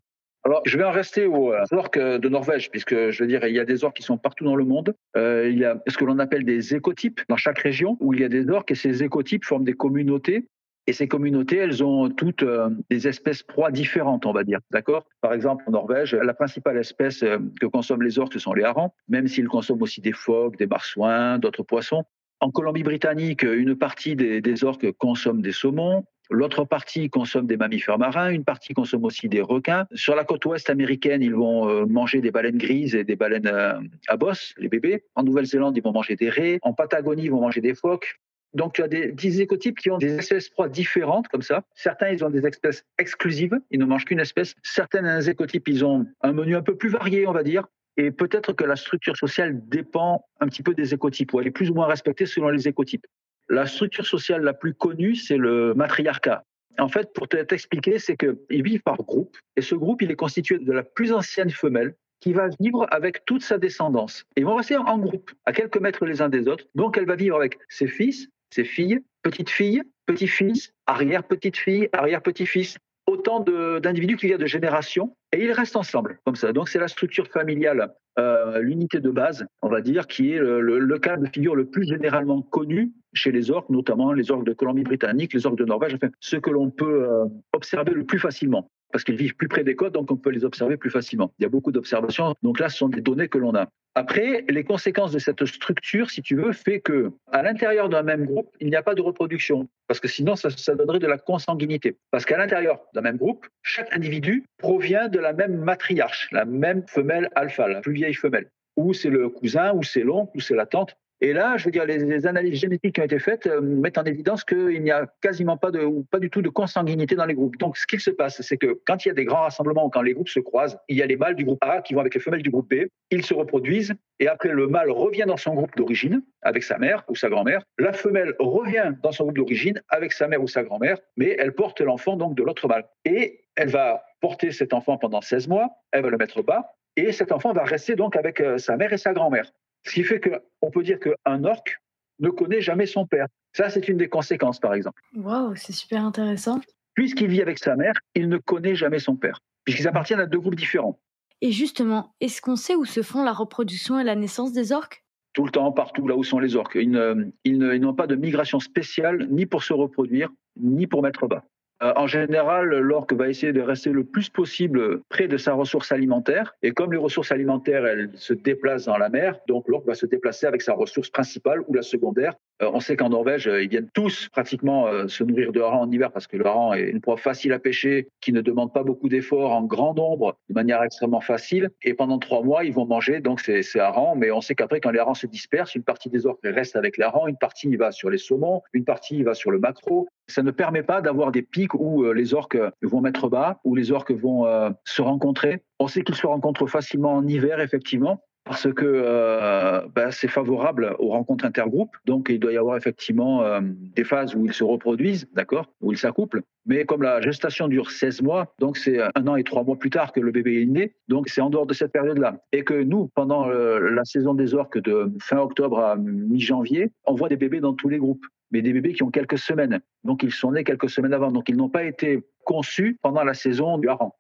[0.46, 3.60] Alors, je vais en rester aux orques de Norvège, puisque je veux dire, il y
[3.60, 4.94] a des orques qui sont partout dans le monde.
[5.18, 8.20] Euh, il y a ce que l'on appelle des écotypes dans chaque région, où il
[8.20, 10.48] y a des orques, et ces écotypes forment des communautés.
[10.86, 14.60] Et ces communautés, elles ont toutes euh, des espèces proies différentes, on va dire.
[14.70, 15.08] D'accord?
[15.20, 18.64] Par exemple, en Norvège, la principale espèce euh, que consomment les orques, ce sont les
[18.64, 22.04] harengs, même s'ils consomment aussi des phoques, des marsouins, d'autres poissons.
[22.40, 28.00] En Colombie-Britannique, une partie des, des orques consomment des saumons, L'autre partie consomme des mammifères
[28.00, 29.86] marins, une partie consomme aussi des requins.
[29.94, 33.48] Sur la côte ouest américaine, ils vont euh, manger des baleines grises et des baleines
[33.48, 35.04] euh, à bosse, les bébés.
[35.16, 36.60] En Nouvelle-Zélande, ils vont manger des raies.
[36.62, 38.20] En Patagonie, ils vont manger des phoques.
[38.56, 41.64] Donc, tu as des, dix écotypes qui ont des espèces proies différentes, comme ça.
[41.76, 44.56] Certains, ils ont des espèces exclusives, ils ne mangent qu'une espèce.
[44.64, 47.68] Certains écotypes, ils ont un menu un peu plus varié, on va dire.
[47.98, 51.52] Et peut-être que la structure sociale dépend un petit peu des écotypes, ou elle est
[51.52, 53.06] plus ou moins respectée selon les écotypes.
[53.50, 56.44] La structure sociale la plus connue, c'est le matriarcat.
[56.80, 60.58] En fait, pour t'expliquer, c'est qu'ils vivent par groupe, et ce groupe, il est constitué
[60.58, 64.26] de la plus ancienne femelle qui va vivre avec toute sa descendance.
[64.36, 66.66] ils vont rester en groupe, à quelques mètres les uns des autres.
[66.74, 72.78] Donc, elle va vivre avec ses fils, ses filles, petites-filles, petits-fils, arrière-petites-filles, arrière-petits-fils,
[73.26, 73.40] autant
[73.80, 76.54] d'individus qu'il y a de générations, et ils restent ensemble, comme ça.
[76.54, 81.00] Donc, c'est la structure familiale, euh, l'unité de base, on va dire, qui est le,
[81.00, 85.34] cas de figure le plus généralement connu chez les orques, notamment les orques de Colombie-Britannique,
[85.34, 89.04] les orques de Norvège, enfin, ce que l'on peut euh, observer le plus facilement parce
[89.04, 91.30] qu'ils vivent plus près des côtes, donc on peut les observer plus facilement.
[91.38, 93.68] Il y a beaucoup d'observations, donc là, ce sont des données que l'on a.
[93.94, 98.26] Après, les conséquences de cette structure, si tu veux, fait que à l'intérieur d'un même
[98.26, 101.18] groupe, il n'y a pas de reproduction, parce que sinon, ça, ça donnerait de la
[101.18, 101.98] consanguinité.
[102.10, 106.88] Parce qu'à l'intérieur d'un même groupe, chaque individu provient de la même matriarche, la même
[106.88, 108.50] femelle alpha, la plus vieille femelle.
[108.78, 110.96] Ou c'est le cousin, ou c'est l'oncle, ou c'est la tante.
[111.22, 114.04] Et là, je veux dire, les, analyses génétiques qui ont été faites euh, mettent en
[114.04, 117.34] évidence qu'il n'y a quasiment pas de, ou pas du tout de consanguinité dans les
[117.34, 117.58] groupes.
[117.58, 120.02] Donc, ce qu'il se passe, c'est que quand il y a des grands rassemblements quand
[120.02, 122.14] les groupes se croisent, il y a les mâles du groupe A qui vont avec
[122.14, 125.54] les femelles du groupe B, ils se reproduisent, et après le mâle revient dans son
[125.54, 127.64] groupe d'origine avec sa mère ou sa grand-mère.
[127.78, 131.54] La femelle revient dans son groupe d'origine avec sa mère ou sa grand-mère, mais elle
[131.54, 132.86] porte l'enfant donc de l'autre mâle.
[133.06, 137.12] Et elle va porter cet enfant pendant 16 mois, elle va le mettre bas, et
[137.12, 139.52] cet enfant va rester donc avec euh, sa mère et sa grand-mère.
[139.86, 141.78] Ce qui fait qu'on peut dire qu'un orque
[142.20, 143.28] ne connaît jamais son père.
[143.54, 145.02] Ça, c'est une des conséquences, par exemple.
[145.16, 146.60] Waouh, c'est super intéressant.
[146.94, 150.40] Puisqu'il vit avec sa mère, il ne connaît jamais son père, puisqu'ils appartiennent à deux
[150.40, 151.00] groupes différents.
[151.42, 155.04] Et justement, est-ce qu'on sait où se font la reproduction et la naissance des orques?
[155.34, 156.76] Tout le temps, partout, là où sont les orques.
[156.76, 161.44] Ils, ils n'ont pas de migration spéciale, ni pour se reproduire, ni pour mettre bas.
[161.84, 165.92] Euh, en général, l'orque va essayer de rester le plus possible près de sa ressource
[165.92, 166.56] alimentaire.
[166.64, 170.06] Et comme les ressources alimentaires, elles se déplacent dans la mer, donc l'orque va se
[170.06, 172.34] déplacer avec sa ressource principale ou la secondaire.
[172.62, 175.92] Euh, on sait qu'en Norvège, ils viennent tous pratiquement euh, se nourrir de hareng en
[175.92, 178.84] hiver parce que le hareng est une proie facile à pêcher, qui ne demande pas
[178.84, 181.70] beaucoup d'efforts en grand nombre, de manière extrêmement facile.
[181.84, 184.16] Et pendant trois mois, ils vont manger donc ces, ces harengs.
[184.18, 186.98] Mais on sait qu'après, quand les harengs se dispersent, une partie des orques reste avec
[186.98, 190.08] les harengs, une partie va sur les saumons, une partie va sur le macro.
[190.28, 193.76] Ça ne permet pas d'avoir des pics où euh, les orques vont mettre bas, où
[193.76, 194.46] les orques vont
[194.84, 195.64] se rencontrer.
[195.80, 200.96] On sait qu'ils se rencontrent facilement en hiver, effectivement, parce que euh, ben, c'est favorable
[201.00, 201.96] aux rencontres intergroupes.
[202.06, 205.92] Donc, il doit y avoir effectivement euh, des phases où ils se reproduisent, d'accord, où
[205.92, 206.44] ils s'accouplent.
[206.68, 209.90] Mais comme la gestation dure 16 mois, donc c'est un an et trois mois plus
[209.90, 212.38] tard que le bébé est né, donc c'est en dehors de cette période-là.
[212.52, 217.30] Et que nous, pendant la saison des orques de fin octobre à mi-janvier, on voit
[217.30, 218.26] des bébés dans tous les groupes
[218.56, 219.82] mais des bébés qui ont quelques semaines.
[220.06, 221.30] Donc ils sont nés quelques semaines avant.
[221.30, 224.12] Donc ils n'ont pas été conçus pendant la saison du hareng.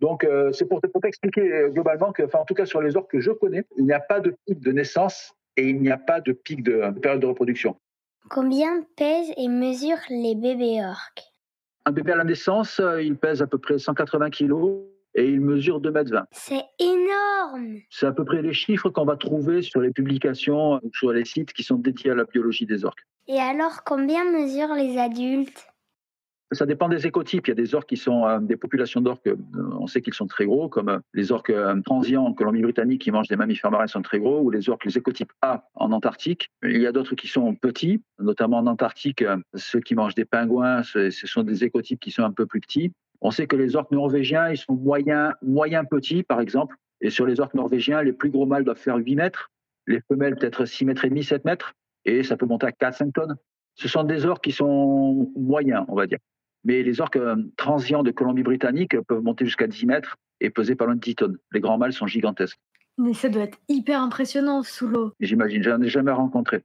[0.00, 3.12] Donc, euh, c'est pour, t'expliquer euh, globalement que, enfin, en tout cas, sur les orques
[3.12, 5.98] que je connais, il n'y a pas de pic de naissance et il n'y a
[5.98, 7.76] pas de pic de, période de reproduction.
[8.28, 11.22] Combien pèsent et mesurent les bébés orques?
[11.84, 14.52] Un bébé à la naissance, euh, il pèse à peu près 180 kg
[15.14, 16.24] et il mesure 2,20 m.
[16.32, 20.90] C'est énorme C'est à peu près les chiffres qu'on va trouver sur les publications ou
[20.92, 23.06] sur les sites qui sont dédiés à la biologie des orques.
[23.26, 25.66] Et alors, combien mesurent les adultes?
[26.52, 27.46] Ça dépend des écotypes.
[27.46, 29.36] Il y a des orques qui sont euh, des populations d'orques, euh,
[29.80, 31.52] on sait qu'ils sont très gros, comme euh, les orques
[31.84, 34.96] transients en Colombie-Britannique qui mangent des mammifères marins sont très gros, ou les orques, les
[34.96, 36.50] écotypes A en Antarctique.
[36.62, 39.24] Il y a d'autres qui sont petits, notamment en Antarctique,
[39.54, 42.92] ceux qui mangent des pingouins, ce sont des écotypes qui sont un peu plus petits.
[43.24, 46.76] On sait que les orques norvégiens, ils sont moyens, moyens petits, par exemple.
[47.00, 49.50] Et sur les orques norvégiens, les plus gros mâles doivent faire 8 mètres,
[49.86, 51.72] les femelles peut-être 6 mètres et demi, 7 mètres,
[52.04, 53.36] et ça peut monter à 4-5 tonnes.
[53.76, 56.18] Ce sont des orques qui sont moyens, on va dire.
[56.64, 60.84] Mais les orques euh, transients de Colombie-Britannique peuvent monter jusqu'à 10 mètres et peser pas
[60.84, 61.38] loin de 10 tonnes.
[61.52, 62.58] Les grands mâles sont gigantesques.
[62.98, 65.12] Mais ça doit être hyper impressionnant sous l'eau.
[65.18, 66.62] J'imagine, je n'en ai jamais rencontré.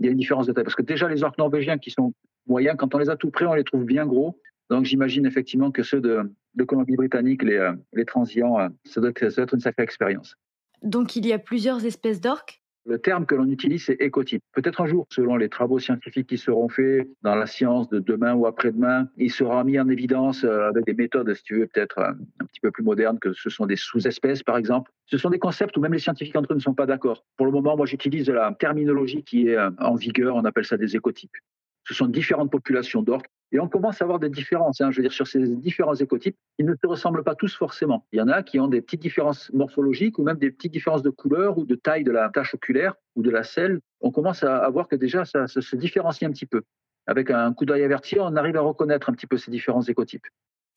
[0.00, 0.64] Il y a une différence de taille.
[0.64, 2.14] Parce que déjà, les orques norvégiens qui sont
[2.48, 4.36] moyens, quand on les a tout près, on les trouve bien gros.
[4.70, 6.32] Donc j'imagine effectivement que ceux de,
[6.66, 10.36] Colombie-Britannique, les, euh, les transients, euh, ça doit, ça doit être une sacrée expérience.
[10.82, 12.62] Donc il y a plusieurs espèces d'orques?
[12.86, 14.42] Le terme que l'on utilise, c'est écotype.
[14.54, 18.32] Peut-être un jour, selon les travaux scientifiques qui seront faits dans la science de demain
[18.32, 21.98] ou après-demain, il sera mis en évidence euh, avec des méthodes, si tu veux, peut-être
[21.98, 24.90] un petit peu plus modernes, que ce sont des sous-espèces, par exemple.
[25.04, 27.24] Ce sont des concepts où même les scientifiques entre eux ne sont pas d'accord.
[27.36, 30.96] Pour le moment, moi, j'utilise la terminologie qui est en vigueur, on appelle ça des
[30.96, 31.36] écotypes.
[31.84, 34.80] Ce sont différentes populations d'orques et on commence à avoir des différences.
[34.80, 34.90] Hein.
[34.90, 38.06] je veux dire, sur ces différents écotypes, ils ne se ressemblent pas tous forcément.
[38.12, 41.02] Il y en a qui ont des petites différences morphologiques ou même des petites différences
[41.02, 43.80] de couleur ou de taille de la tache oculaire ou de la selle.
[44.00, 46.62] On commence à voir que déjà, ça, ça se différencie un petit peu.
[47.06, 50.26] Avec un coup d'œil averti, on arrive à reconnaître un petit peu ces différents écotypes.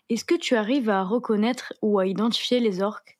[0.10, 3.20] Est-ce que tu arrives à reconnaître ou à identifier les orques?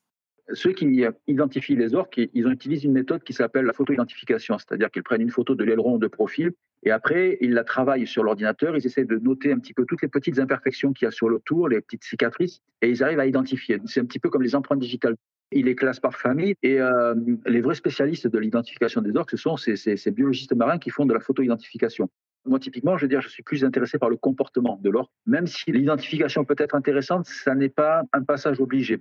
[0.52, 5.04] Ceux qui identifient les orques, ils utilisent une méthode qui s'appelle la photo-identification, c'est-à-dire qu'ils
[5.04, 6.52] prennent une photo de l'aileron de profil
[6.86, 10.02] et après, ils la travaillent sur l'ordinateur, ils essaient de noter un petit peu toutes
[10.02, 13.20] les petites imperfections qu'il y a sur le tour, les petites cicatrices, et ils arrivent
[13.20, 13.80] à identifier.
[13.86, 15.16] C'est un petit peu comme les empreintes digitales.
[15.52, 19.38] Ils les classent par famille, et euh, les vrais spécialistes de l'identification des orques, ce
[19.38, 22.10] sont ces, ces biologistes marins qui font de la photo-identification.
[22.46, 25.12] Moi, typiquement, je veux dire, je suis plus intéressé par le comportement de l'orque.
[25.26, 29.00] Même si l'identification peut être intéressante, ça n'est pas un passage obligé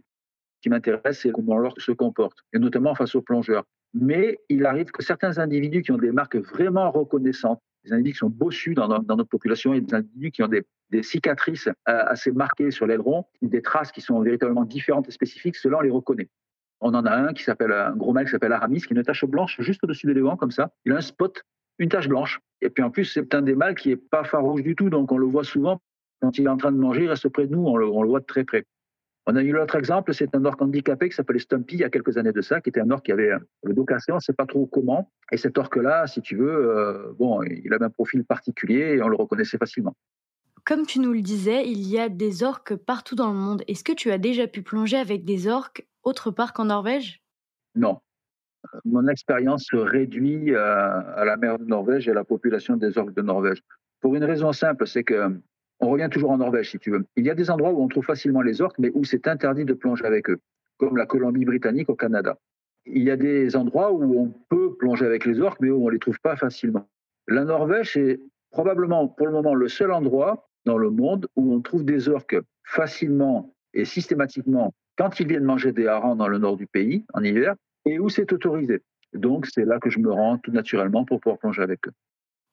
[0.63, 3.65] qui m'intéresse, c'est comment l'orque se comporte, et notamment face aux plongeurs.
[3.95, 8.19] Mais il arrive que certains individus qui ont des marques vraiment reconnaissantes, des individus qui
[8.19, 10.65] sont bossus dans, notre population et des individus qui ont des,
[11.03, 15.79] cicatrices euh, assez marquées sur l'aileron, des traces qui sont véritablement différentes et spécifiques, cela
[15.79, 16.29] on les reconnaît.
[16.81, 19.03] On en a un qui s'appelle un gros mâle qui s'appelle Aramis, qui a une
[19.03, 20.71] tache blanche juste au-dessus de l'élément comme ça.
[20.85, 21.43] Il a un spot,
[21.79, 22.41] une tache blanche.
[22.61, 25.11] Et puis en plus, c'est un des mâles qui est pas farouche du tout, donc
[25.13, 25.81] on le voit souvent
[26.21, 28.21] quand il est en train de manger, il reste près de nous, on le voit
[28.21, 28.65] de très près.
[29.27, 31.91] On a eu l'autre exemple, c'est un orque handicapé qui s'appelait Stumpy il y a
[31.91, 33.31] quelques années de ça, qui était un orque qui avait
[33.63, 35.13] le dos cassé, on ne sait pas trop comment.
[35.31, 39.09] Et cet orque-là, si tu veux, euh, bon, il avait un profil particulier et on
[39.09, 39.95] le reconnaissait facilement.
[40.65, 43.63] Comme tu nous le disais, il y a des orques partout dans le monde.
[43.69, 47.23] Est-ce que tu as déjà pu plonger avec des orques autre part qu'en Norvège?
[47.77, 48.01] Non.
[48.85, 52.99] Mon expérience se réduit à, à la mer de Norvège et à la population des
[52.99, 53.63] orques de Norvège.
[54.01, 55.41] Pour une raison simple, c'est que
[55.83, 57.05] on revient toujours en Norvège, si tu veux.
[57.17, 59.65] Il y a des endroits où on trouve facilement les orques, mais où c'est interdit
[59.65, 60.39] de plonger avec eux,
[60.79, 62.39] comme la Colombie-Britannique au Canada.
[62.87, 65.89] Il y a des endroits où on peut plonger avec les orques, mais où on
[65.89, 66.89] ne les trouve pas facilement.
[67.27, 71.61] La Norvège est probablement pour le moment le seul endroit dans le monde où on
[71.61, 76.57] trouve des orques facilement et systématiquement quand ils viennent manger des harengs dans le nord
[76.57, 78.83] du pays en hiver et où c'est autorisé.
[79.15, 81.93] Donc c'est là que je me rends tout naturellement pour pouvoir plonger avec eux.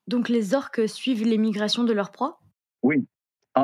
[0.07, 2.39] Donc les orques suivent les migrations de leurs proies?
[2.81, 3.05] Oui,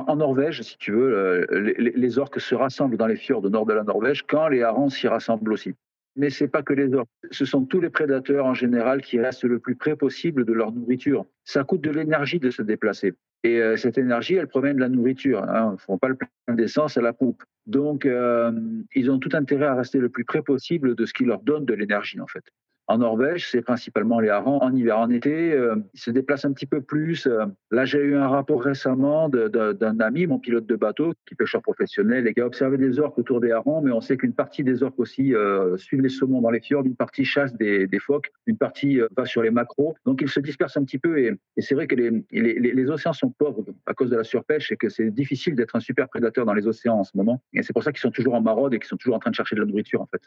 [0.08, 3.66] en, Norvège, si tu veux, euh, les, orques se rassemblent dans les fjords au nord
[3.66, 5.74] de la Norvège quand les harengs s'y rassemblent aussi.
[6.16, 9.20] Mais ce n'est pas que les orques, ce sont tous les prédateurs en général qui
[9.20, 11.26] restent le plus près possible de leur nourriture.
[11.44, 13.14] Ça coûte de l'énergie de se déplacer.
[13.44, 15.44] Et euh, cette énergie, elle provient de la nourriture.
[15.44, 15.70] Hein.
[15.70, 17.44] Ils ne font pas le plein d'essence à la poupe.
[17.68, 18.52] Donc, euh,
[18.96, 21.66] ils ont tout intérêt à rester le plus près possible de ce qui leur donne
[21.66, 22.44] de l'énergie, en fait.
[22.88, 24.60] En Norvège, c'est principalement les harengs.
[24.62, 27.26] En hiver, en été, euh, ils se déplacent un petit peu plus.
[27.26, 31.36] Euh, là, j'ai eu un rapport récemment d'un ami, mon pilote de bateau, qui est
[31.36, 34.34] pêcheur professionnel, et qui a observé des orques autour des harengs, mais on sait qu'une
[34.34, 37.88] partie des orques aussi euh, suivent les saumons dans les fjords, une partie chasse des,
[38.00, 39.96] phoques, une partie va sur les macros.
[40.06, 41.18] Donc, ils se dispersent un petit peu.
[41.18, 44.78] Et, c'est vrai que les, les, océans sont pauvres à cause de la surpêche et
[44.78, 47.42] que c'est difficile d'être un super prédateur dans les océans en ce moment.
[47.54, 49.32] Et c'est pour ça qu'ils sont toujours en maraude et qu'ils sont toujours en train
[49.32, 50.22] de chercher de la nourriture, en fait.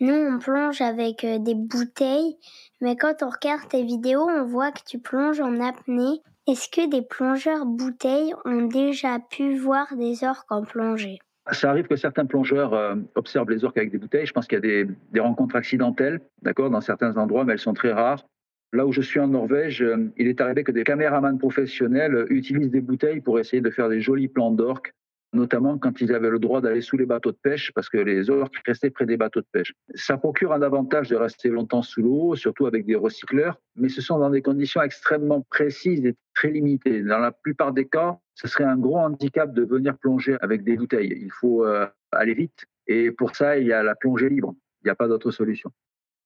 [0.00, 2.38] Nous, on plonge avec euh, des bouteilles,
[2.80, 6.22] mais quand on regarde tes vidéos, on voit que tu plonges en apnée.
[6.48, 11.18] Est-ce que des plongeurs bouteilles ont déjà pu voir des orques en plongée?
[11.52, 14.24] Ça arrive que certains plongeurs euh, observent les orques avec des bouteilles.
[14.24, 17.74] Je pense qu'il y a des, rencontres accidentelles, d'accord, dans certains endroits, mais elles sont
[17.74, 18.24] très rares.
[18.72, 19.84] Là où je suis en Norvège,
[20.16, 24.00] il est arrivé que des caméramans professionnels utilisent des bouteilles pour essayer de faire des
[24.00, 24.94] jolis plans d'orques
[25.32, 28.30] notamment quand ils avaient le droit d'aller sous les bateaux de pêche, parce que les
[28.30, 29.72] orques restaient près des bateaux de pêche.
[29.94, 34.00] Ça procure un avantage de rester longtemps sous l'eau, surtout avec des recycleurs, mais ce
[34.00, 37.02] sont dans des conditions extrêmement précises et très limitées.
[37.02, 40.76] Dans la plupart des cas, ce serait un gros handicap de venir plonger avec des
[40.76, 41.16] bouteilles.
[41.20, 44.54] Il faut euh, aller vite, et pour ça, il y a la plongée libre.
[44.82, 45.70] Il n'y a pas d'autre solution.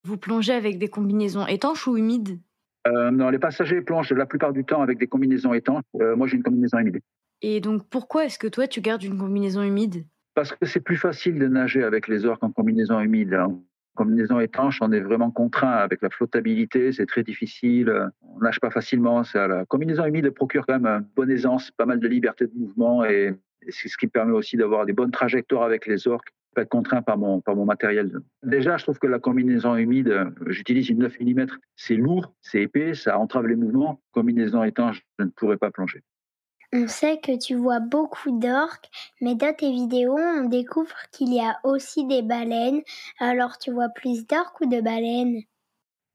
[0.04, 2.38] Vous plongez avec des combinaisons étanches ou humides?
[2.86, 5.82] Euh, non, les passagers plongent la plupart du temps avec des combinaisons étanches.
[6.00, 7.00] Euh, moi, j'ai une combinaison humide.
[7.42, 10.06] Et donc, pourquoi est-ce que toi, tu gardes une combinaison humide?
[10.34, 13.34] Parce que c'est plus facile de nager avec les orques en combinaison humide.
[13.34, 13.62] En
[13.94, 18.70] combinaison étanche, on est vraiment contraint avec la flottabilité, c'est très difficile, on nage pas
[18.70, 19.22] facilement.
[19.34, 23.04] La combinaison humide procure quand même une bonne aisance, pas mal de liberté de mouvement
[23.04, 23.34] et
[23.68, 27.02] c'est ce qui permet aussi d'avoir des bonnes trajectoires avec les orques pas être contraint
[27.02, 28.12] par mon, par mon matériel.
[28.42, 32.94] Déjà, je trouve que la combinaison humide, j'utilise une 9 mm, c'est lourd, c'est épais,
[32.94, 34.00] ça entrave les mouvements.
[34.12, 36.02] Combinaison étanche, je ne pourrais pas plonger.
[36.76, 41.38] On sait que tu vois beaucoup d'orques, mais dans tes vidéos, on découvre qu'il y
[41.38, 42.80] a aussi des baleines.
[43.20, 45.42] Alors, tu vois plus d'orques ou de baleines?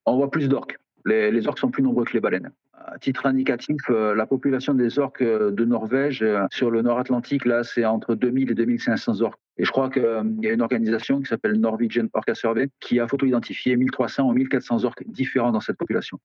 [0.05, 0.77] On voit plus d'orques.
[1.05, 2.51] Les, orques sont plus nombreux que les baleines.
[2.73, 6.99] À titre indicatif, euh, la population des orques euh, de Norvège euh, sur le nord
[6.99, 9.39] Atlantique, là, c'est entre 2000 et 2500 orques.
[9.57, 10.03] Et je crois qu'il
[10.41, 14.83] y a une organisation qui s'appelle Norwegian Orca Survey qui a photo-identifié 1300 ou 1400
[14.83, 16.19] orques différents dans cette population.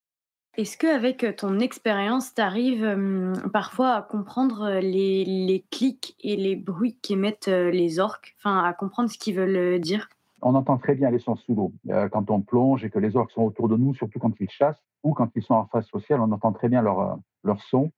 [0.57, 7.49] Est-ce qu'avec ton expérience, tu arrives parfois à comprendre les, clics et les bruits qu'émettent
[7.49, 10.09] les orques, enfin à comprendre ce qu'ils veulent dire?
[10.43, 11.73] On entend très bien les sons sous l'eau.
[12.13, 14.83] quand on plonge et que les orques sont autour de nous, surtout quand ils chassent
[15.03, 17.91] ou quand ils sont en phase sociale, on entend très bien leur, leur son.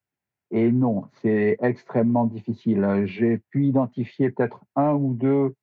[0.51, 3.03] Et non, c'est extrêmement difficile.
[3.05, 5.55] J'ai pu identifier peut-être un ou deux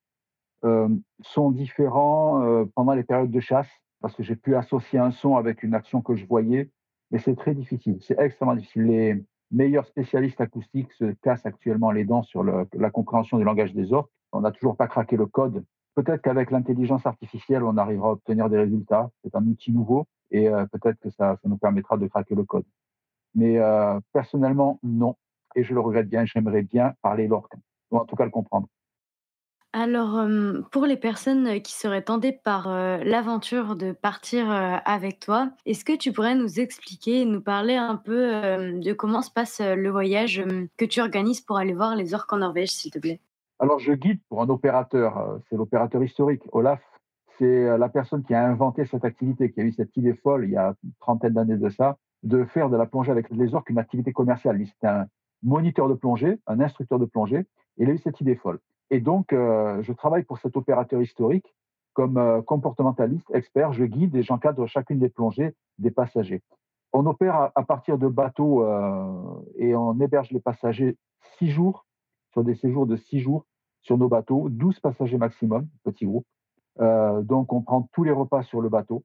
[1.23, 5.63] sons différents pendant les périodes de chasse parce que j'ai pu associer un son avec
[5.63, 6.69] une action que je voyais
[7.13, 7.99] mais c'est très difficile.
[8.01, 8.85] C'est extrêmement difficile.
[8.85, 13.93] Les meilleurs spécialistes acoustiques se cassent actuellement les dents sur la compréhension du langage des
[13.93, 14.11] orques.
[14.31, 15.63] On n'a toujours pas craqué le code.
[15.93, 19.11] Peut-être qu'avec l'intelligence artificielle, on arrivera à obtenir des résultats.
[19.23, 22.65] C'est un outil nouveau et euh, peut-être que ça, nous permettra de craquer le code.
[23.35, 25.15] Mais euh, personnellement, non.
[25.55, 26.25] Et je le regrette bien.
[26.25, 27.53] J'aimerais bien parler l'orque,
[27.91, 28.67] ou en tout cas le comprendre.
[29.75, 30.23] Alors,
[30.71, 36.11] pour les personnes qui seraient tentées par l'aventure de partir avec toi, est-ce que tu
[36.11, 38.29] pourrais nous expliquer, nous parler un peu
[38.79, 40.45] de comment se passe le voyage
[40.77, 43.19] que tu organises pour aller voir les orques en Norvège, s'il te plaît?
[43.57, 46.81] Alors, je guide pour un opérateur, c'est l'opérateur historique, Olaf.
[47.39, 50.51] C'est la personne qui a inventé cette activité, qui a eu cette idée folle il
[50.51, 53.71] y a une trentaine d'années de ça, de faire de la plongée avec les orques
[53.71, 54.61] une activité commerciale.
[54.79, 55.07] C'est un
[55.41, 58.59] moniteur de plongée, un instructeur de plongée, et il a eu cette idée folle.
[58.93, 61.55] Et donc, euh, je travaille pour cet opérateur historique
[61.93, 63.73] comme euh, comportementaliste, expert.
[63.73, 66.43] Je guide et j'encadre chacune des plongées des passagers.
[66.93, 70.95] On opère à, partir de bateaux euh, et on héberge les passagers
[71.39, 71.87] six jours,
[72.33, 73.47] sur des séjours de six jours
[73.81, 76.27] sur nos bateaux, 12 passagers maximum, petit groupe.
[76.79, 79.03] donc, on prend tous les repas sur le bateau.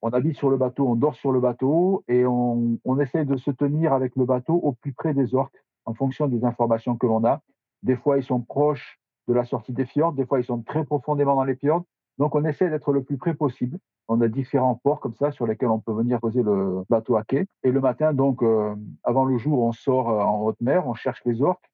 [0.00, 3.36] On habite sur le bateau, on dort sur le bateau et on, on essaie de
[3.36, 7.06] se tenir avec le bateau au plus près des orques en fonction des informations que
[7.06, 7.42] l'on a.
[7.82, 10.14] Des fois, ils sont proches de la sortie des fjords.
[10.14, 11.84] Des fois, ils sont très profondément dans les fjords.
[12.18, 13.78] Donc, on essaie d'être le plus près possible.
[14.08, 17.22] On a différents ports comme ça sur lesquels on peut venir poser le bateau à
[17.22, 17.46] quai.
[17.62, 20.94] Et le matin, donc, euh, avant le jour, on sort euh, en haute mer, on
[20.94, 21.70] cherche les orques.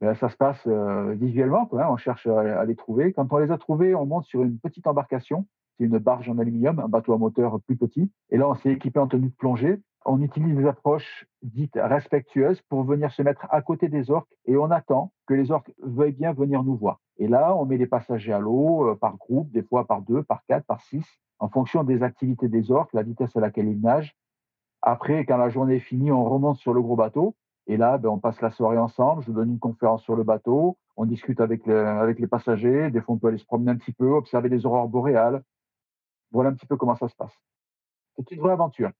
[0.00, 1.88] Ben, ça se passe euh, visuellement, hein.
[1.90, 3.12] on cherche à, les trouver.
[3.12, 5.46] Quand on les a trouvés, on monte sur une petite embarcation.
[5.76, 8.12] C'est une barge en aluminium, un bateau à moteur plus petit.
[8.30, 12.60] Et là, on s'est équipé en tenue de plongée on utilise des approches dites respectueuses
[12.62, 16.12] pour venir se mettre à côté des orques et on attend que les orques veuillent
[16.12, 17.00] bien venir nous voir.
[17.18, 20.22] Et là, on met les passagers à l'eau euh, par groupe, des fois par deux,
[20.22, 21.04] par quatre, par six,
[21.40, 24.16] en fonction des activités des orques, la vitesse à laquelle ils nagent.
[24.82, 27.34] Après, quand la journée est finie, on remonte sur le gros bateau
[27.66, 29.22] et là, ben, on passe la soirée ensemble.
[29.24, 32.90] Je donne une conférence sur le bateau, on discute avec, avec les passagers.
[32.90, 35.42] Des fois, on peut aller se promener un petit peu, observer les aurores boréales.
[36.30, 37.34] Voilà un petit peu comment ça se passe.
[38.16, 38.90] C'est une vraie aventure.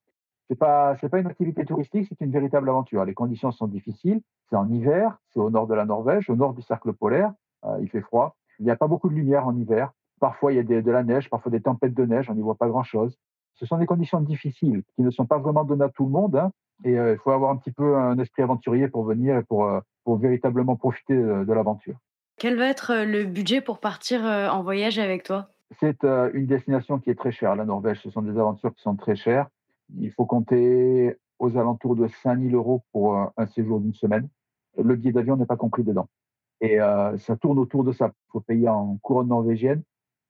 [0.49, 3.05] C'est pas c'est pas une activité touristique, c'est une véritable aventure.
[3.05, 4.21] Les conditions sont difficiles.
[4.49, 7.33] C'est en hiver, c'est au nord de la Norvège, au nord du cercle polaire.
[7.67, 8.37] Euh, il fait froid.
[8.59, 9.93] Il n'y a pas beaucoup de lumière en hiver.
[10.21, 12.31] Parfois il y a de la neige, parfois des tempêtes de neige.
[12.31, 13.19] On n'y voit pas grand chose.
[13.55, 16.37] Ce sont des conditions difficiles qui ne sont pas vraiment données à tout le monde.
[16.37, 16.51] Hein.
[16.85, 19.81] et euh, il faut avoir un petit peu un esprit aventurier pour venir pour euh,
[20.05, 21.97] pour véritablement profiter de l'aventure.
[22.39, 25.49] Quel va être le budget pour partir en voyage avec toi?
[25.81, 28.01] C'est une destination qui est très chère, la Norvège.
[28.01, 29.49] Ce sont des aventures qui sont très chères.
[29.97, 34.29] Il faut compter aux alentours de 5000 euros pour un séjour d'une semaine.
[34.77, 36.09] Le billet d'avion n'est pas compris dedans.
[36.61, 38.13] Et euh, ça tourne autour de ça.
[38.29, 39.83] Il faut payer en couronne norvégienne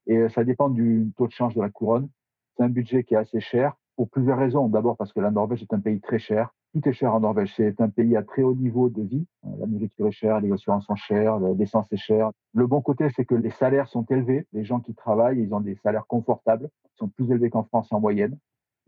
[0.06, 2.08] et ça dépend du taux de change de la couronne.
[2.56, 3.74] C'est un budget qui est assez cher.
[3.96, 4.68] pour plusieurs raisons.
[4.68, 6.54] D'abord parce que la Norvège est un pays très cher.
[6.72, 7.52] Tout est cher en Norvège.
[7.56, 9.26] C'est un pays à très haut niveau de vie.
[9.58, 12.30] La nourriture est chère, les assurances sont chères, l'essence est chère.
[12.54, 14.46] Le bon côté, c'est que les salaires sont élevés.
[14.52, 17.92] Les gens qui travaillent, ils ont des salaires confortables, ils sont plus élevés qu'en France
[17.92, 18.38] en moyenne.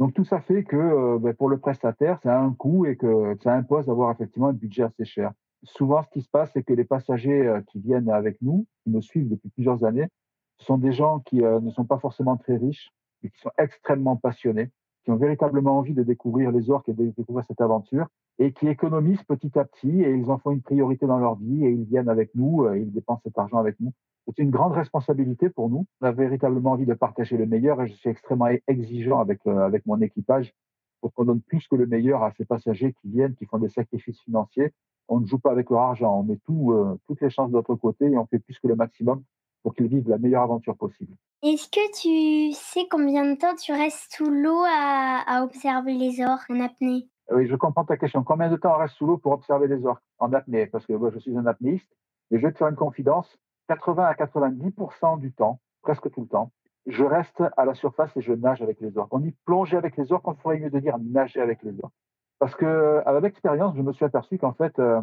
[0.01, 2.97] Donc tout ça fait que euh, ben, pour le prestataire, ça a un coût et
[2.97, 5.33] que ça impose d'avoir effectivement un budget assez cher.
[5.63, 8.91] Souvent, ce qui se passe, c'est que les passagers euh, qui viennent avec nous, qui
[8.91, 10.09] nous suivent depuis plusieurs années,
[10.57, 12.91] sont des gens qui euh, ne sont pas forcément très riches,
[13.23, 14.71] mais qui sont extrêmement passionnés,
[15.05, 18.07] qui ont véritablement envie de découvrir les orques et de découvrir cette aventure,
[18.39, 21.67] et qui économisent petit à petit, et ils en font une priorité dans leur vie,
[21.67, 23.93] et ils viennent avec nous, ils dépensent cet argent avec nous.
[24.37, 25.87] C'est une grande responsabilité pour nous.
[26.01, 29.87] On a véritablement envie de partager le meilleur, et je suis extrêmement exigeant avec, avec
[29.87, 30.53] mon équipage
[31.01, 33.71] pour qu'on donne plus que le meilleur à ces passagers qui viennent, qui font des
[33.71, 34.73] sacrifices financiers
[35.11, 37.57] on ne joue pas avec leur argent, on met tout, euh, toutes les chances de
[37.57, 39.23] notre côté et on fait plus que le maximum
[39.63, 41.15] pour qu'ils vivent la meilleure aventure possible.
[41.43, 46.49] Est-ce que tu sais combien de temps tu restes sous l'eau à, observer les orques
[46.49, 47.09] en apnée?
[47.31, 48.23] Oui, je comprends ta question.
[48.23, 50.67] Combien de temps on reste sous l'eau pour observer les orques en apnée?
[50.67, 51.91] Parce que moi, je suis un apnéiste
[52.31, 53.39] et je vais te faire une confidence.
[53.71, 56.51] 80 à 90% du temps, presque tout le temps,
[56.87, 59.15] je reste à la surface et je nage avec les orques.
[59.15, 61.95] On dit plonger avec les orques, on ferait mieux de dire nager avec les orques.
[62.41, 65.01] Parce que, à l'expérience, je me suis aperçu qu'en fait, euh,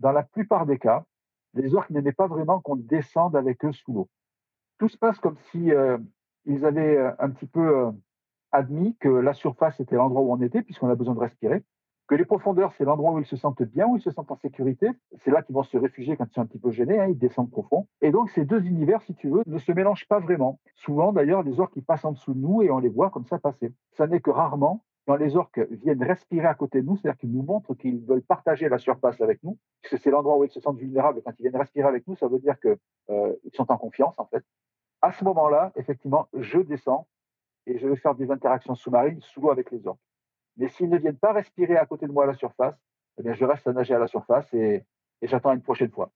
[0.00, 1.04] dans la plupart des cas,
[1.54, 4.08] les orques n'aimaient pas vraiment qu'on descende avec eux sous l'eau.
[4.78, 5.96] Tout se passe comme si euh,
[6.44, 7.92] ils avaient euh, un petit peu
[8.50, 11.62] admis que la surface était l'endroit où on était, puisqu'on a besoin de respirer,
[12.08, 14.36] que les profondeurs, c'est l'endroit où ils se sentent bien, où ils se sentent en
[14.36, 14.88] sécurité.
[15.18, 17.18] C'est là qu'ils vont se réfugier quand ils sont un petit peu gênés, hein, ils
[17.18, 17.86] descendent profond.
[18.00, 20.58] Et donc, ces deux univers, si tu veux, ne se mélangent pas vraiment.
[20.74, 23.38] Souvent, d'ailleurs, les orques, passent en dessous de nous et on les voit comme ça
[23.38, 23.72] passer.
[23.92, 27.32] Ça n'est que rarement quand les orques viennent respirer à côté de nous, c'est-à-dire qu'ils
[27.32, 30.60] nous montrent qu'ils veulent partager la surface avec nous, puisque c'est l'endroit où ils se
[30.60, 31.22] sentent vulnérables.
[31.24, 32.76] Quand ils viennent respirer avec nous, ça veut dire qu'ils
[33.10, 34.44] euh, sont en confiance, en fait.
[35.00, 37.06] À ce moment-là, effectivement, je descends
[37.66, 39.98] et je vais faire des interactions sous-marines sous l'eau avec les orques.
[40.58, 42.76] Mais s'ils ne viennent pas respirer à côté de moi à la surface,
[43.18, 44.84] eh bien, je reste à nager à la surface et,
[45.22, 46.10] et j'attends une prochaine fois.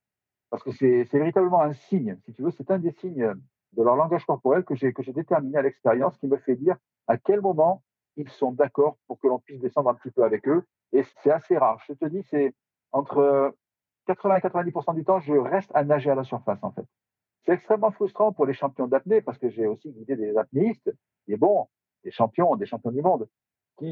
[0.50, 3.34] Parce que c'est véritablement un signe, si tu veux, c'est un des signes
[3.72, 6.76] de leur langage corporel que j'ai déterminé à l'expérience qui me fait dire
[7.06, 7.82] à quel moment
[8.16, 10.64] ils sont d'accord pour que l'on puisse descendre un petit peu avec eux.
[10.92, 11.82] Et c'est assez rare.
[11.88, 12.54] Je te dis, c'est
[12.92, 13.54] entre
[14.06, 16.84] 80 et 90% du temps, je reste à nager à la surface, en fait.
[17.44, 20.92] C'est extrêmement frustrant pour les champions d'apnée parce que j'ai aussi guidé des apnéistes,
[21.26, 21.68] des bons,
[22.04, 23.28] des champions, des champions du monde,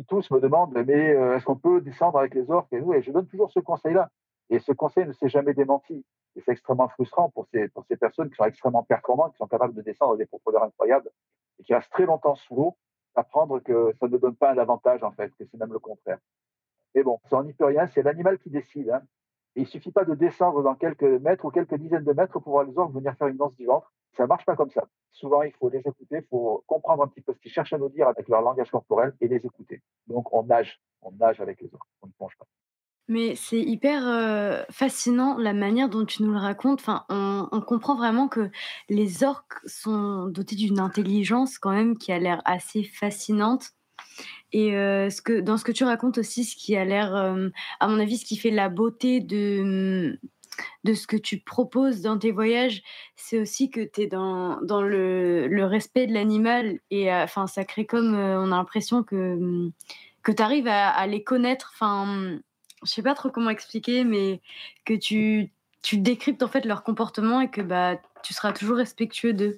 [0.08, 2.94] tous me demandent, mais euh, est-ce qu'on peut descendre avec les orques et nous?
[2.94, 4.08] Et je donne toujours ce conseil-là.
[4.48, 6.04] Et ce conseil ne s'est jamais démenti.
[6.36, 9.82] Et c'est extrêmement frustrant pour ces, personnes qui sont extrêmement performantes, qui sont capables de
[9.82, 11.10] descendre à des profondeurs incroyables
[11.58, 12.76] et qui restent très longtemps sous l'eau
[13.16, 16.18] apprendre que ça ne donne pas un avantage, en fait, que c'est même le contraire.
[16.94, 18.90] Mais bon, ça, on n'y peut rien, c'est l'animal qui décide.
[18.90, 19.02] Hein.
[19.56, 22.64] Il suffit pas de descendre dans quelques mètres ou quelques dizaines de mètres pour voir
[22.64, 23.92] les orques venir faire une danse du ventre.
[24.16, 24.84] Ça marche pas comme ça.
[25.12, 27.78] Souvent, il faut les écouter, il faut comprendre un petit peu ce qu'ils cherchent à
[27.78, 29.82] nous dire avec leur langage corporel et les écouter.
[30.06, 32.46] Donc, on nage, on nage avec les orques, on ne plonge pas.
[33.08, 36.80] Mais c'est hyper, fascinant la manière dont tu nous le racontes.
[36.80, 38.50] Enfin, on comprend vraiment que
[38.88, 43.72] les orques sont dotés d'une intelligence quand même qui a l'air assez fascinante
[44.52, 48.00] et ce que dans ce que tu racontes aussi, ce qui a l'air, à mon
[48.00, 50.18] avis, ce qui fait la beauté de, mmh,
[50.84, 52.82] de ce que tu proposes dans tes voyages,
[53.16, 57.64] c'est aussi que tu es dans dans le le respect de l'animal et enfin, ça
[57.64, 59.72] crée comme, on a l'impression que, mmh,
[60.22, 62.40] que tu arrives à à les connaître, enfin,
[62.84, 64.40] je sais pas trop comment expliquer, mais
[64.84, 65.52] que tu,
[65.82, 69.56] tu décryptes en fait leur comportement et que bah, tu seras toujours respectueux d'eux.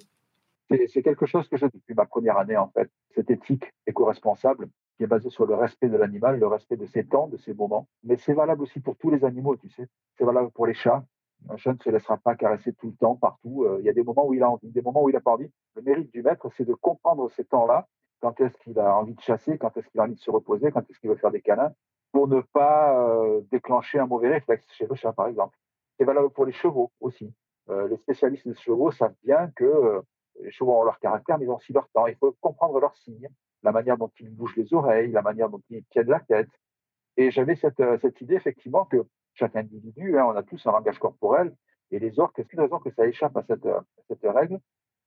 [0.87, 5.03] C'est quelque chose que j'ai depuis ma première année en fait, cette éthique éco-responsable qui
[5.03, 7.87] est basée sur le respect de l'animal, le respect de ses temps, de ses moments.
[8.03, 9.87] Mais c'est valable aussi pour tous les animaux, tu sais.
[10.17, 11.03] C'est valable pour les chats.
[11.49, 13.63] Un chat ne se laissera pas caresser tout le temps, partout.
[13.63, 15.21] Euh, il y a des moments où il a envie, des moments où il n'a
[15.21, 15.51] pas envie.
[15.75, 17.87] Le mérite du maître, c'est de comprendre ces temps-là.
[18.21, 20.71] Quand est-ce qu'il a envie de chasser, quand est-ce qu'il a envie de se reposer,
[20.71, 21.73] quand est-ce qu'il veut faire des câlins?
[22.11, 25.57] Pour ne pas euh, déclencher un mauvais réflexe chez le chat, par exemple.
[25.97, 27.33] C'est valable pour les chevaux aussi.
[27.69, 30.03] Euh, les spécialistes des chevaux savent bien que
[30.41, 32.07] les ont leur caractère, mais ils ont aussi leur temps.
[32.07, 33.29] Il faut comprendre leurs signes,
[33.61, 36.49] la manière dont ils bougent les oreilles, la manière dont ils tiennent la tête.
[37.17, 40.99] Et j'avais cette, cette idée, effectivement, que chaque individu, hein, on a tous un langage
[40.99, 41.55] corporel,
[41.93, 44.59] et les orques, c'est une raison que ça échappe à cette, règle?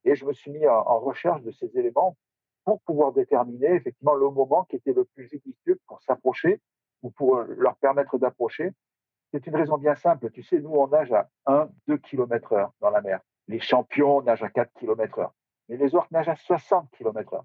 [0.05, 2.16] Et je me suis mis en, recherche de ces éléments
[2.64, 6.61] pour pouvoir déterminer effectivement le moment qui était le plus judicieux pour s'approcher
[7.03, 8.70] ou pour leur permettre d'approcher.
[9.33, 10.31] C'est une raison bien simple.
[10.31, 13.20] Tu sais, nous, on nage à 1, 2 km heure dans la mer.
[13.49, 15.35] Les champions nagent à 4 km heure.
[15.69, 17.45] Mais les orques nagent à 60 km heure.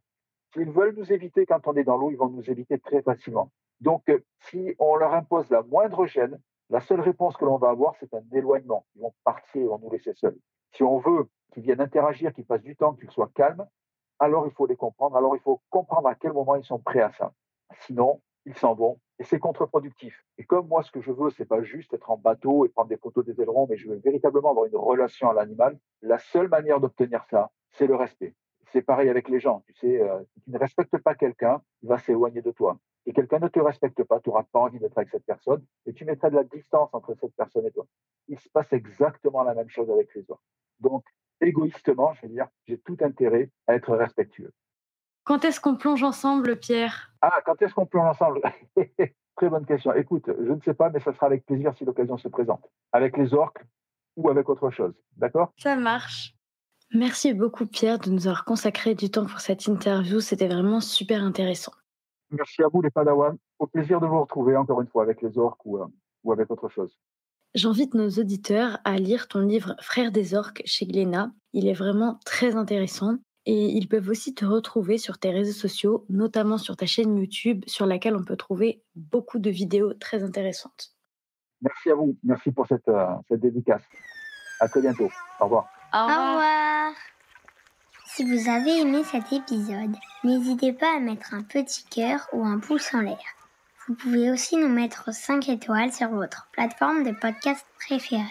[0.53, 3.51] S'ils veulent nous éviter quand on est dans l'eau, ils vont nous éviter très facilement.
[3.79, 6.39] Donc, euh, si on leur impose la moindre gêne,
[6.69, 8.85] la seule réponse que l'on va avoir, c'est un éloignement.
[8.95, 10.37] Ils vont partir, ils vont nous laisser seuls.
[10.71, 13.67] Si on veut qu'ils viennent interagir, qu'ils passent du temps, qu'ils soient calmes,
[14.19, 17.01] alors il faut les comprendre, alors il faut comprendre à quel moment ils sont prêts
[17.01, 17.33] à ça.
[17.81, 20.25] Sinon, ils s'en vont et c'est contre-productif.
[20.37, 22.89] Et comme moi, ce que je veux, c'est pas juste être en bateau et prendre
[22.89, 25.77] des photos des ailerons, mais je veux véritablement avoir une relation à l'animal.
[26.01, 28.33] La seule manière d'obtenir ça, c'est le respect.
[28.71, 29.63] C'est pareil avec les gens.
[29.67, 32.79] Tu sais, euh, tu ne respectes pas quelqu'un, il va s'éloigner de toi.
[33.05, 35.93] Et quelqu'un ne te respecte pas, tu n'auras pas envie d'être avec cette personne et
[35.93, 37.85] tu mettras de la distance entre cette personne et toi.
[38.27, 40.43] Il se passe exactement la même chose avec les autres.
[40.79, 41.03] Donc,
[41.41, 44.51] égoïstement, je veux dire, j'ai tout intérêt à être respectueux.
[45.23, 47.11] Quand est-ce qu'on plonge ensemble, Pierre?
[47.21, 48.41] Ah, quand est-ce qu'on plonge ensemble?
[49.35, 49.93] Très bonne question.
[49.93, 52.67] Écoute, je ne sais pas, mais ça sera avec plaisir si l'occasion se présente.
[52.91, 53.63] Avec les orques
[54.17, 54.93] ou avec autre chose.
[55.17, 55.53] D'accord?
[55.57, 56.33] Ça marche.
[56.93, 60.19] Merci beaucoup, Pierre, de nous avoir consacré du temps pour cette interview.
[60.19, 61.71] C'était vraiment super intéressant.
[62.31, 63.37] Merci à vous, les Padawans.
[63.59, 65.85] Au plaisir de vous retrouver encore une fois avec les orques ou, euh,
[66.23, 66.97] ou avec autre chose.
[67.53, 71.31] J'invite nos auditeurs à lire ton livre Frères des orques chez Glénat.
[71.53, 73.17] Il est vraiment très intéressant.
[73.45, 77.63] Et ils peuvent aussi te retrouver sur tes réseaux sociaux, notamment sur ta chaîne YouTube,
[77.65, 80.93] sur laquelle on peut trouver beaucoup de vidéos très intéressantes.
[81.61, 82.17] Merci à vous.
[82.23, 83.81] Merci pour cette, euh, cette dédicace.
[84.59, 85.09] À très bientôt.
[85.39, 85.67] Au revoir.
[85.93, 86.93] Au revoir.
[88.05, 92.59] Si vous avez aimé cet épisode, n'hésitez pas à mettre un petit cœur ou un
[92.59, 93.17] pouce en l'air.
[93.87, 98.21] Vous pouvez aussi nous mettre 5 étoiles sur votre plateforme de podcast préférée.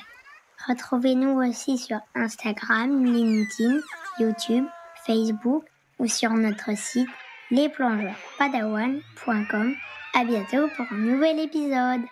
[0.68, 3.80] Retrouvez-nous aussi sur Instagram, LinkedIn,
[4.18, 4.66] YouTube,
[5.06, 5.64] Facebook
[5.98, 7.08] ou sur notre site
[7.50, 9.74] lesplongeurspadawan.com.
[10.14, 12.02] À bientôt pour un nouvel épisode.